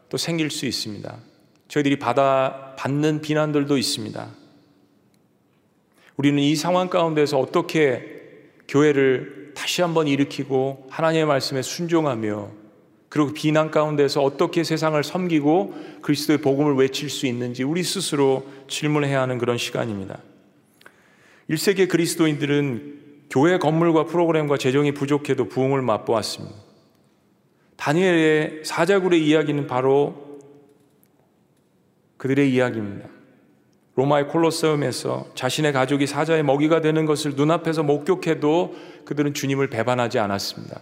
또 0.09 0.17
생길 0.17 0.51
수 0.51 0.67
있습니다. 0.67 1.17
저희들이 1.69 1.99
받아 1.99 2.75
받는 2.77 3.21
비난들도 3.21 3.77
있습니다. 3.77 4.29
우리는 6.17 6.39
이 6.39 6.57
상황 6.57 6.89
가운데서 6.89 7.39
어떻게 7.39 8.17
교회를 8.69 9.53
다시 9.55 9.83
한번 9.83 10.09
일으키고 10.09 10.87
하나님의 10.91 11.27
말씀에 11.27 11.63
순종하며 11.63 12.51
그리고 13.09 13.33
비난 13.33 13.71
가운데서 13.71 14.23
어떻게 14.23 14.65
세상을 14.65 15.03
섬기고 15.03 16.01
그리스도의 16.03 16.39
복음을 16.39 16.75
외칠 16.75 17.09
수 17.09 17.27
있는지 17.27 17.63
우리 17.63 17.83
스스로 17.83 18.47
질문해야 18.69 19.21
하는 19.23 19.39
그런 19.39 19.59
시간입니다. 19.59 20.19
1세기 21.49 21.89
그리스도인들은 21.89 23.07
교회 23.31 23.59
건물과 23.59 24.05
프로그램과 24.05 24.59
재정이 24.59 24.93
부족해도 24.93 25.49
부흥을 25.49 25.83
맛보았습니다. 25.83 26.55
다니엘의 27.77 28.65
사자굴의 28.65 29.27
이야기는 29.27 29.67
바로 29.67 30.26
그들의 32.17 32.53
이야기입니다. 32.53 33.09
로마의 33.97 34.29
콜로세움에서 34.29 35.27
자신의 35.35 35.73
가족이 35.73 36.07
사자의 36.07 36.43
먹이가 36.43 36.83
되는 36.83 37.07
것을 37.07 37.33
눈앞에서 37.35 37.83
목격해도 37.83 38.77
그들은 39.07 39.33
주님을 39.33 39.71
배반하지 39.71 40.19
않았습니다. 40.19 40.81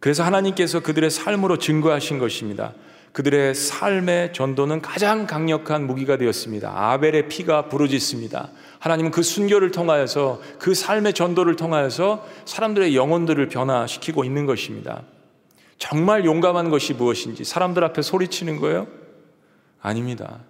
그래서 0.00 0.24
하나님께서 0.24 0.80
그들의 0.80 1.10
삶으로 1.10 1.58
증거하신 1.58 2.18
것입니다. 2.18 2.72
그들의 3.12 3.54
삶의 3.54 4.32
전도는 4.32 4.80
가장 4.80 5.26
강력한 5.26 5.86
무기가 5.86 6.16
되었습니다. 6.16 6.72
아벨의 6.74 7.28
피가 7.28 7.68
부르짖습니다. 7.68 8.50
하나님은 8.78 9.10
그 9.10 9.22
순교를 9.22 9.72
통하여서 9.72 10.40
그 10.58 10.74
삶의 10.74 11.12
전도를 11.12 11.56
통하여서 11.56 12.26
사람들의 12.46 12.96
영혼들을 12.96 13.48
변화시키고 13.48 14.24
있는 14.24 14.46
것입니다. 14.46 15.02
정말 15.80 16.26
용감한 16.26 16.68
것이 16.68 16.92
무엇인지 16.92 17.42
사람들 17.42 17.82
앞에 17.82 18.02
소리치는 18.02 18.58
거예요? 18.58 18.86
아닙니다. 19.80 20.44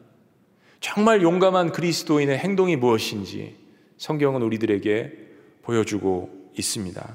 정말 0.80 1.22
용감한 1.22 1.70
그리스도인의 1.70 2.36
행동이 2.36 2.74
무엇인지 2.74 3.56
성경은 3.96 4.42
우리들에게 4.42 5.12
보여주고 5.62 6.50
있습니다. 6.58 7.14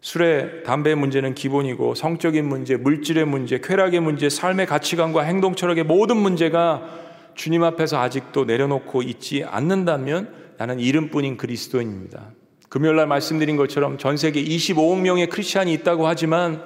술에 0.00 0.62
담배 0.62 0.94
문제는 0.94 1.34
기본이고 1.34 1.96
성적인 1.96 2.48
문제, 2.48 2.76
물질의 2.76 3.26
문제, 3.26 3.60
쾌락의 3.60 3.98
문제, 3.98 4.30
삶의 4.30 4.66
가치관과 4.66 5.22
행동 5.22 5.56
철학의 5.56 5.84
모든 5.84 6.18
문제가 6.18 6.88
주님 7.34 7.64
앞에서 7.64 8.00
아직도 8.00 8.44
내려놓고 8.44 9.02
있지 9.02 9.42
않는다면 9.42 10.54
나는 10.56 10.78
이름뿐인 10.78 11.36
그리스도인입니다. 11.36 12.30
금요일 12.68 12.96
날 12.96 13.06
말씀드린 13.06 13.56
것처럼 13.56 13.98
전 13.98 14.16
세계 14.16 14.42
25억 14.44 15.00
명의 15.00 15.28
크리스찬이 15.28 15.72
있다고 15.74 16.06
하지만 16.06 16.62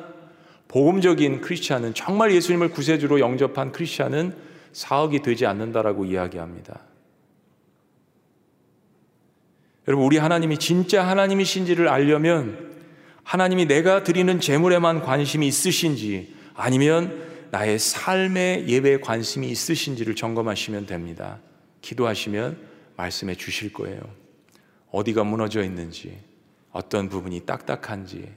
복음적인 0.68 1.40
크리스찬은 1.42 1.94
정말 1.94 2.32
예수님을 2.32 2.70
구세주로 2.70 3.20
영접한 3.20 3.72
크리스찬은 3.72 4.34
4억이 4.72 5.22
되지 5.22 5.46
않는다라고 5.46 6.04
이야기합니다. 6.04 6.80
여러분 9.88 10.06
우리 10.06 10.16
하나님이 10.16 10.58
진짜 10.58 11.06
하나님이신지를 11.06 11.88
알려면 11.88 12.72
하나님이 13.24 13.66
내가 13.66 14.02
드리는 14.02 14.40
재물에만 14.40 15.02
관심이 15.02 15.46
있으신지 15.46 16.34
아니면 16.54 17.22
나의 17.50 17.78
삶의 17.78 18.68
예배에 18.68 19.00
관심이 19.00 19.48
있으신지를 19.50 20.16
점검하시면 20.16 20.86
됩니다. 20.86 21.38
기도하시면 21.82 22.56
말씀해 22.96 23.34
주실 23.34 23.72
거예요. 23.72 24.21
어디가 24.92 25.24
무너져 25.24 25.64
있는지, 25.64 26.18
어떤 26.70 27.08
부분이 27.08 27.40
딱딱한지, 27.40 28.32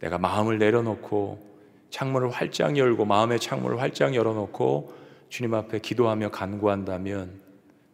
내가 0.00 0.18
마음을 0.18 0.58
내려놓고 0.58 1.50
창문을 1.90 2.30
활짝 2.30 2.76
열고 2.76 3.04
마음의 3.04 3.38
창문을 3.38 3.80
활짝 3.80 4.14
열어놓고 4.14 4.94
주님 5.28 5.54
앞에 5.54 5.78
기도하며 5.78 6.30
간구한다면 6.30 7.40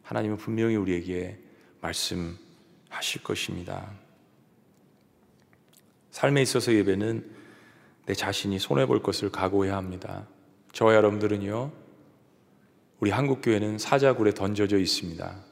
하나님은 0.02 0.38
분명히 0.38 0.76
우리에게 0.76 1.38
말씀하실 1.80 3.22
것입니다. 3.22 3.90
삶에 6.10 6.42
있어서 6.42 6.72
예배는 6.72 7.30
내 8.06 8.14
자신이 8.14 8.58
손해볼 8.58 9.02
것을 9.02 9.30
각오해야 9.30 9.76
합니다. 9.76 10.26
저와 10.72 10.94
여러분들은요, 10.94 11.70
우리 13.00 13.10
한국교회는 13.10 13.78
사자굴에 13.78 14.32
던져져 14.32 14.78
있습니다. 14.78 15.47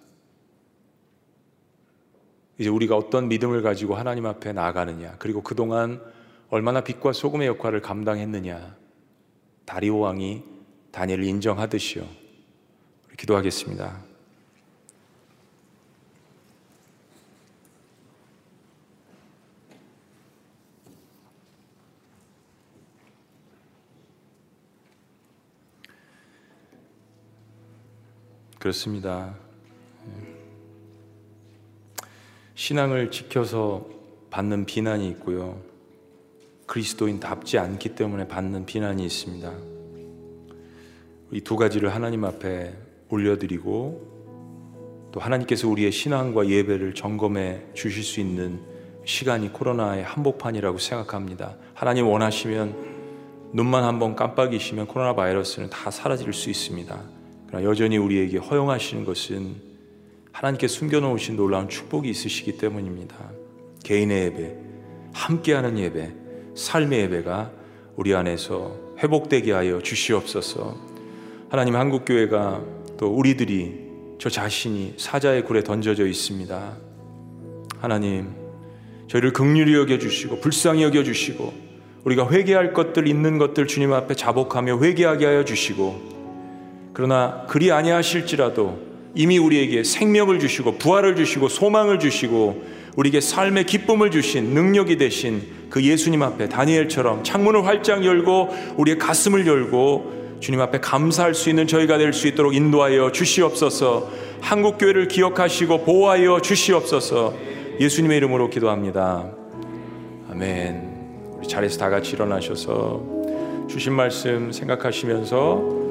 이제 2.58 2.68
우리가 2.68 2.96
어떤 2.96 3.28
믿음을 3.28 3.62
가지고 3.62 3.94
하나님 3.94 4.26
앞에 4.26 4.52
나아가느냐, 4.52 5.16
그리고 5.18 5.42
그동안 5.42 6.00
얼마나 6.48 6.82
빛과 6.82 7.12
소금의 7.12 7.48
역할을 7.48 7.82
감당했느냐. 7.82 8.76
다리오 9.64 9.98
왕이 9.98 10.42
다니엘을 10.92 11.24
인정하듯이요. 11.24 12.06
기도하겠습니다. 13.16 14.04
그렇습니다. 28.58 29.45
신앙을 32.56 33.10
지켜서 33.10 33.86
받는 34.30 34.64
비난이 34.64 35.08
있고요. 35.10 35.60
그리스도인답지 36.66 37.58
않기 37.58 37.90
때문에 37.94 38.26
받는 38.26 38.64
비난이 38.66 39.04
있습니다. 39.04 39.52
이 41.32 41.40
두 41.42 41.56
가지를 41.56 41.94
하나님 41.94 42.24
앞에 42.24 42.74
올려드리고 43.10 44.16
또 45.12 45.20
하나님께서 45.20 45.68
우리의 45.68 45.92
신앙과 45.92 46.48
예배를 46.48 46.94
점검해 46.94 47.74
주실 47.74 48.02
수 48.02 48.20
있는 48.20 48.58
시간이 49.04 49.52
코로나의 49.52 50.02
한복판이라고 50.04 50.78
생각합니다. 50.78 51.56
하나님 51.74 52.08
원하시면 52.08 52.74
눈만 53.52 53.84
한번 53.84 54.16
깜빡이시면 54.16 54.86
코로나 54.86 55.14
바이러스는 55.14 55.68
다 55.68 55.90
사라질 55.90 56.32
수 56.32 56.48
있습니다. 56.48 56.98
그러나 57.48 57.64
여전히 57.66 57.98
우리에게 57.98 58.38
허용하시는 58.38 59.04
것은 59.04 59.75
하나님께 60.36 60.68
숨겨놓으신 60.68 61.34
놀라운 61.34 61.66
축복이 61.66 62.10
있으시기 62.10 62.58
때문입니다. 62.58 63.16
개인의 63.84 64.24
예배, 64.24 64.54
함께하는 65.14 65.78
예배, 65.78 66.12
삶의 66.54 67.00
예배가 67.04 67.50
우리 67.96 68.14
안에서 68.14 68.76
회복되게 68.98 69.52
하여 69.52 69.80
주시옵소서. 69.80 70.76
하나님 71.48 71.74
한국교회가 71.76 72.62
또 72.98 73.06
우리들이 73.14 73.86
저 74.18 74.28
자신이 74.28 74.96
사자의 74.98 75.42
굴에 75.42 75.62
던져져 75.62 76.06
있습니다. 76.06 76.76
하나님, 77.78 78.34
저희를 79.08 79.32
극률히 79.32 79.72
여겨 79.72 79.98
주시고 79.98 80.40
불쌍히 80.40 80.82
여겨 80.82 81.02
주시고 81.02 81.54
우리가 82.04 82.30
회개할 82.30 82.74
것들 82.74 83.08
있는 83.08 83.38
것들 83.38 83.66
주님 83.66 83.94
앞에 83.94 84.14
자복하며 84.14 84.80
회개하게 84.82 85.24
하여 85.24 85.46
주시고 85.46 86.90
그러나 86.92 87.46
그리 87.48 87.72
아니하실지라도 87.72 88.85
이미 89.16 89.38
우리에게 89.38 89.82
생명을 89.82 90.38
주시고 90.38 90.76
부활을 90.76 91.16
주시고 91.16 91.48
소망을 91.48 91.98
주시고 91.98 92.62
우리에게 92.96 93.20
삶의 93.20 93.64
기쁨을 93.64 94.10
주신 94.10 94.50
능력이 94.50 94.98
되신 94.98 95.42
그 95.70 95.82
예수님 95.82 96.22
앞에 96.22 96.48
다니엘처럼 96.48 97.24
창문을 97.24 97.66
활짝 97.66 98.04
열고 98.04 98.50
우리의 98.76 98.98
가슴을 98.98 99.46
열고 99.46 100.36
주님 100.40 100.60
앞에 100.60 100.80
감사할 100.80 101.34
수 101.34 101.48
있는 101.48 101.66
저희가 101.66 101.96
될 101.98 102.12
수 102.12 102.28
있도록 102.28 102.54
인도하여 102.54 103.10
주시옵소서 103.10 104.10
한국 104.42 104.76
교회를 104.78 105.08
기억하시고 105.08 105.84
보호하여 105.84 106.40
주시옵소서 106.42 107.34
예수님의 107.80 108.18
이름으로 108.18 108.50
기도합니다. 108.50 109.30
아멘. 110.30 111.36
우리 111.38 111.48
자리에서 111.48 111.78
다 111.78 111.88
같이 111.88 112.12
일어나셔서 112.12 113.02
주신 113.68 113.94
말씀 113.94 114.52
생각하시면서 114.52 115.85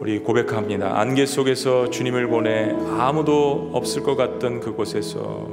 우리 0.00 0.20
고백합니다. 0.20 0.96
안개 1.00 1.26
속에서 1.26 1.90
주님을 1.90 2.28
보내 2.28 2.72
아무도 2.96 3.70
없을 3.72 4.04
것 4.04 4.14
같던 4.14 4.60
그곳에서 4.60 5.48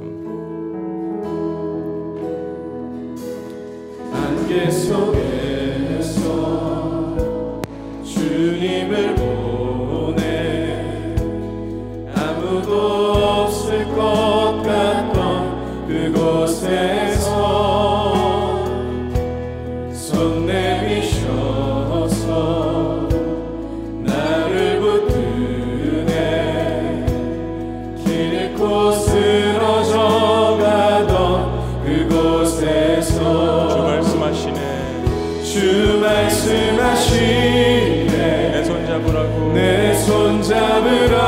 안개 4.12 4.70
속에서 4.70 6.30
주님을 8.04 9.15
주 35.56 35.98
말씀하시네. 36.02 37.16
내 38.52 38.62
손 38.62 38.84
잡으라고. 38.86 39.52
내 39.54 39.94
손 40.04 40.42
잡으라고 40.42 41.25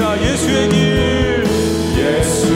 고백합니다 0.00 0.22
예수의 0.22 0.68
길. 0.70 1.44
예수 1.96 2.49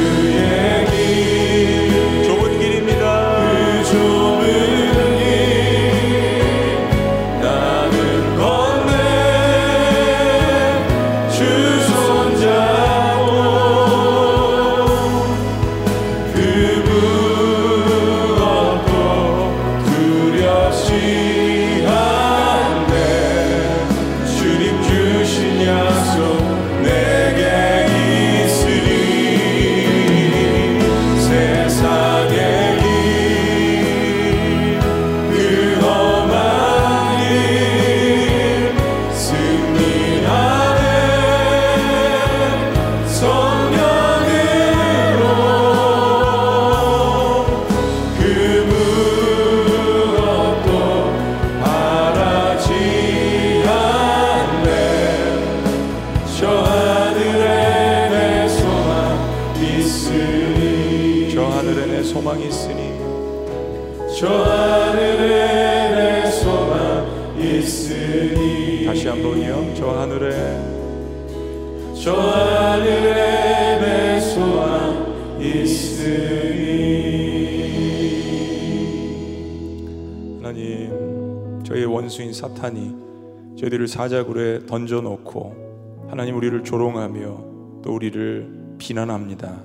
저희들을 83.65 83.89
사자굴에 83.89 84.67
던져놓고 84.67 86.07
하나님 86.09 86.37
우리를 86.37 86.65
조롱하며 86.65 87.83
또 87.83 87.95
우리를 87.95 88.77
비난합니다 88.79 89.63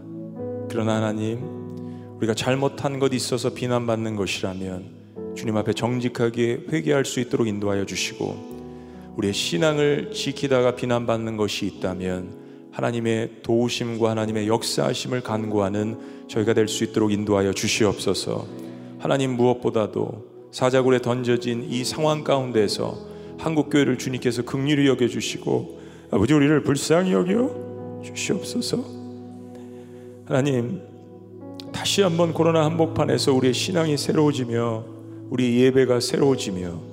그러나 0.70 0.96
하나님 0.96 1.40
우리가 2.18 2.34
잘못한 2.34 3.00
것 3.00 3.14
있어서 3.14 3.54
비난받는 3.54 4.16
것이라면 4.16 5.34
주님 5.36 5.58
앞에 5.58 5.74
정직하게 5.74 6.66
회개할 6.72 7.06
수 7.06 7.20
있도록 7.20 7.48
인도하여 7.48 7.86
주시고 7.86 9.16
우리의 9.18 9.34
신앙을 9.34 10.12
지키다가 10.12 10.76
비난받는 10.76 11.36
것이 11.38 11.66
있다면 11.66 12.70
하나님의 12.72 13.42
도우심과 13.44 14.12
하나님의 14.12 14.48
역사하심을 14.48 15.22
간구하는 15.22 16.28
저희가 16.28 16.54
될 16.54 16.68
수 16.68 16.84
있도록 16.84 17.12
인도하여 17.12 17.52
주시옵소서. 17.52 18.46
하나님 19.00 19.32
무엇보다도 19.32 20.50
사자굴에 20.52 21.00
던져진 21.00 21.66
이 21.68 21.84
상황 21.84 22.24
가운데서 22.24 23.19
한국 23.40 23.70
교회를 23.70 23.98
주님께서 23.98 24.44
긍휼히 24.44 24.86
여겨 24.88 25.08
주시고 25.08 25.80
아버지 26.12 26.34
우리를 26.34 26.62
불쌍히 26.64 27.14
여겨 27.14 28.02
주시옵소서. 28.04 28.84
하나님 30.26 30.82
다시 31.72 32.02
한번 32.02 32.34
코로나 32.34 32.66
한복판에서 32.66 33.34
우리의 33.34 33.54
신앙이 33.54 33.98
새로워지며 33.98 34.84
우리 35.30 35.62
예배가 35.62 36.02
새로워지며 36.02 36.90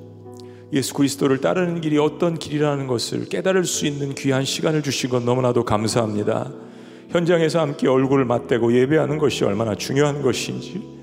예수 0.72 0.94
그리스도를 0.94 1.40
따르는 1.40 1.80
길이 1.80 1.98
어떤 1.98 2.38
길이라는 2.38 2.86
것을 2.86 3.28
깨달을 3.28 3.64
수 3.64 3.86
있는 3.86 4.14
귀한 4.14 4.44
시간을 4.44 4.82
주신 4.82 5.10
것 5.10 5.24
너무나도 5.24 5.64
감사합니다. 5.64 6.52
현장에서 7.10 7.60
함께 7.60 7.88
얼굴을 7.88 8.24
맞대고 8.24 8.72
예배하는 8.72 9.18
것이 9.18 9.44
얼마나 9.44 9.74
중요한 9.74 10.22
것인지 10.22 10.95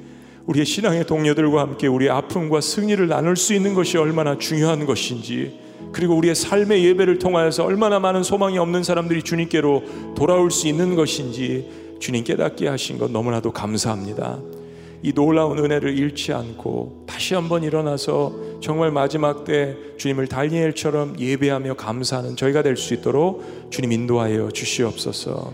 우리의 0.47 0.65
신앙의 0.65 1.05
동료들과 1.05 1.61
함께 1.61 1.87
우리의 1.87 2.11
아픔과 2.11 2.61
승리를 2.61 3.07
나눌 3.07 3.35
수 3.37 3.53
있는 3.53 3.73
것이 3.73 3.97
얼마나 3.97 4.37
중요한 4.37 4.85
것인지 4.85 5.59
그리고 5.93 6.15
우리의 6.15 6.35
삶의 6.35 6.83
예배를 6.85 7.19
통하여서 7.19 7.63
얼마나 7.63 7.99
많은 7.99 8.23
소망이 8.23 8.57
없는 8.57 8.83
사람들이 8.83 9.23
주님께로 9.23 10.15
돌아올 10.15 10.51
수 10.51 10.67
있는 10.67 10.95
것인지 10.95 11.69
주님 11.99 12.23
깨닫게 12.23 12.67
하신 12.67 12.97
것 12.97 13.11
너무나도 13.11 13.51
감사합니다. 13.51 14.39
이 15.01 15.13
놀라운 15.13 15.59
은혜를 15.59 15.97
잃지 15.97 16.33
않고 16.33 17.03
다시 17.07 17.35
한번 17.35 17.63
일어나서 17.63 18.33
정말 18.61 18.91
마지막 18.91 19.43
때 19.43 19.75
주님을 19.97 20.27
달니엘처럼 20.27 21.19
예배하며 21.19 21.75
감사하는 21.75 22.35
저희가 22.35 22.63
될 22.63 22.75
수 22.77 22.93
있도록 22.93 23.69
주님 23.69 23.91
인도하여 23.91 24.51
주시옵소서. 24.51 25.53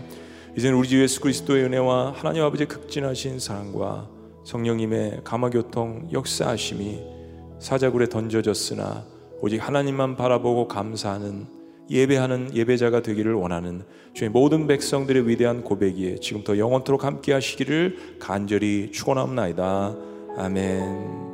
이제는 0.56 0.76
우리 0.76 0.88
주 0.88 1.00
예수 1.02 1.20
그리스도의 1.20 1.64
은혜와 1.64 2.14
하나님 2.16 2.42
아버지의 2.42 2.66
극진하신 2.68 3.38
사랑과 3.38 4.08
성령님의 4.44 5.20
감화교통 5.24 6.08
역사하심이 6.12 6.98
사자굴에 7.58 8.08
던져졌으나 8.08 9.04
오직 9.42 9.58
하나님만 9.58 10.16
바라보고 10.16 10.68
감사하는 10.68 11.46
예배하는 11.90 12.54
예배자가 12.54 13.02
되기를 13.02 13.34
원하는 13.34 13.82
주의 14.14 14.30
모든 14.30 14.66
백성들의 14.66 15.28
위대한 15.28 15.62
고백이 15.64 16.20
지금부터 16.20 16.56
영원토록 16.56 17.04
함께 17.04 17.32
하시기를 17.32 18.18
간절히 18.20 18.90
축원합니다. 18.92 19.96
아멘. 20.36 21.29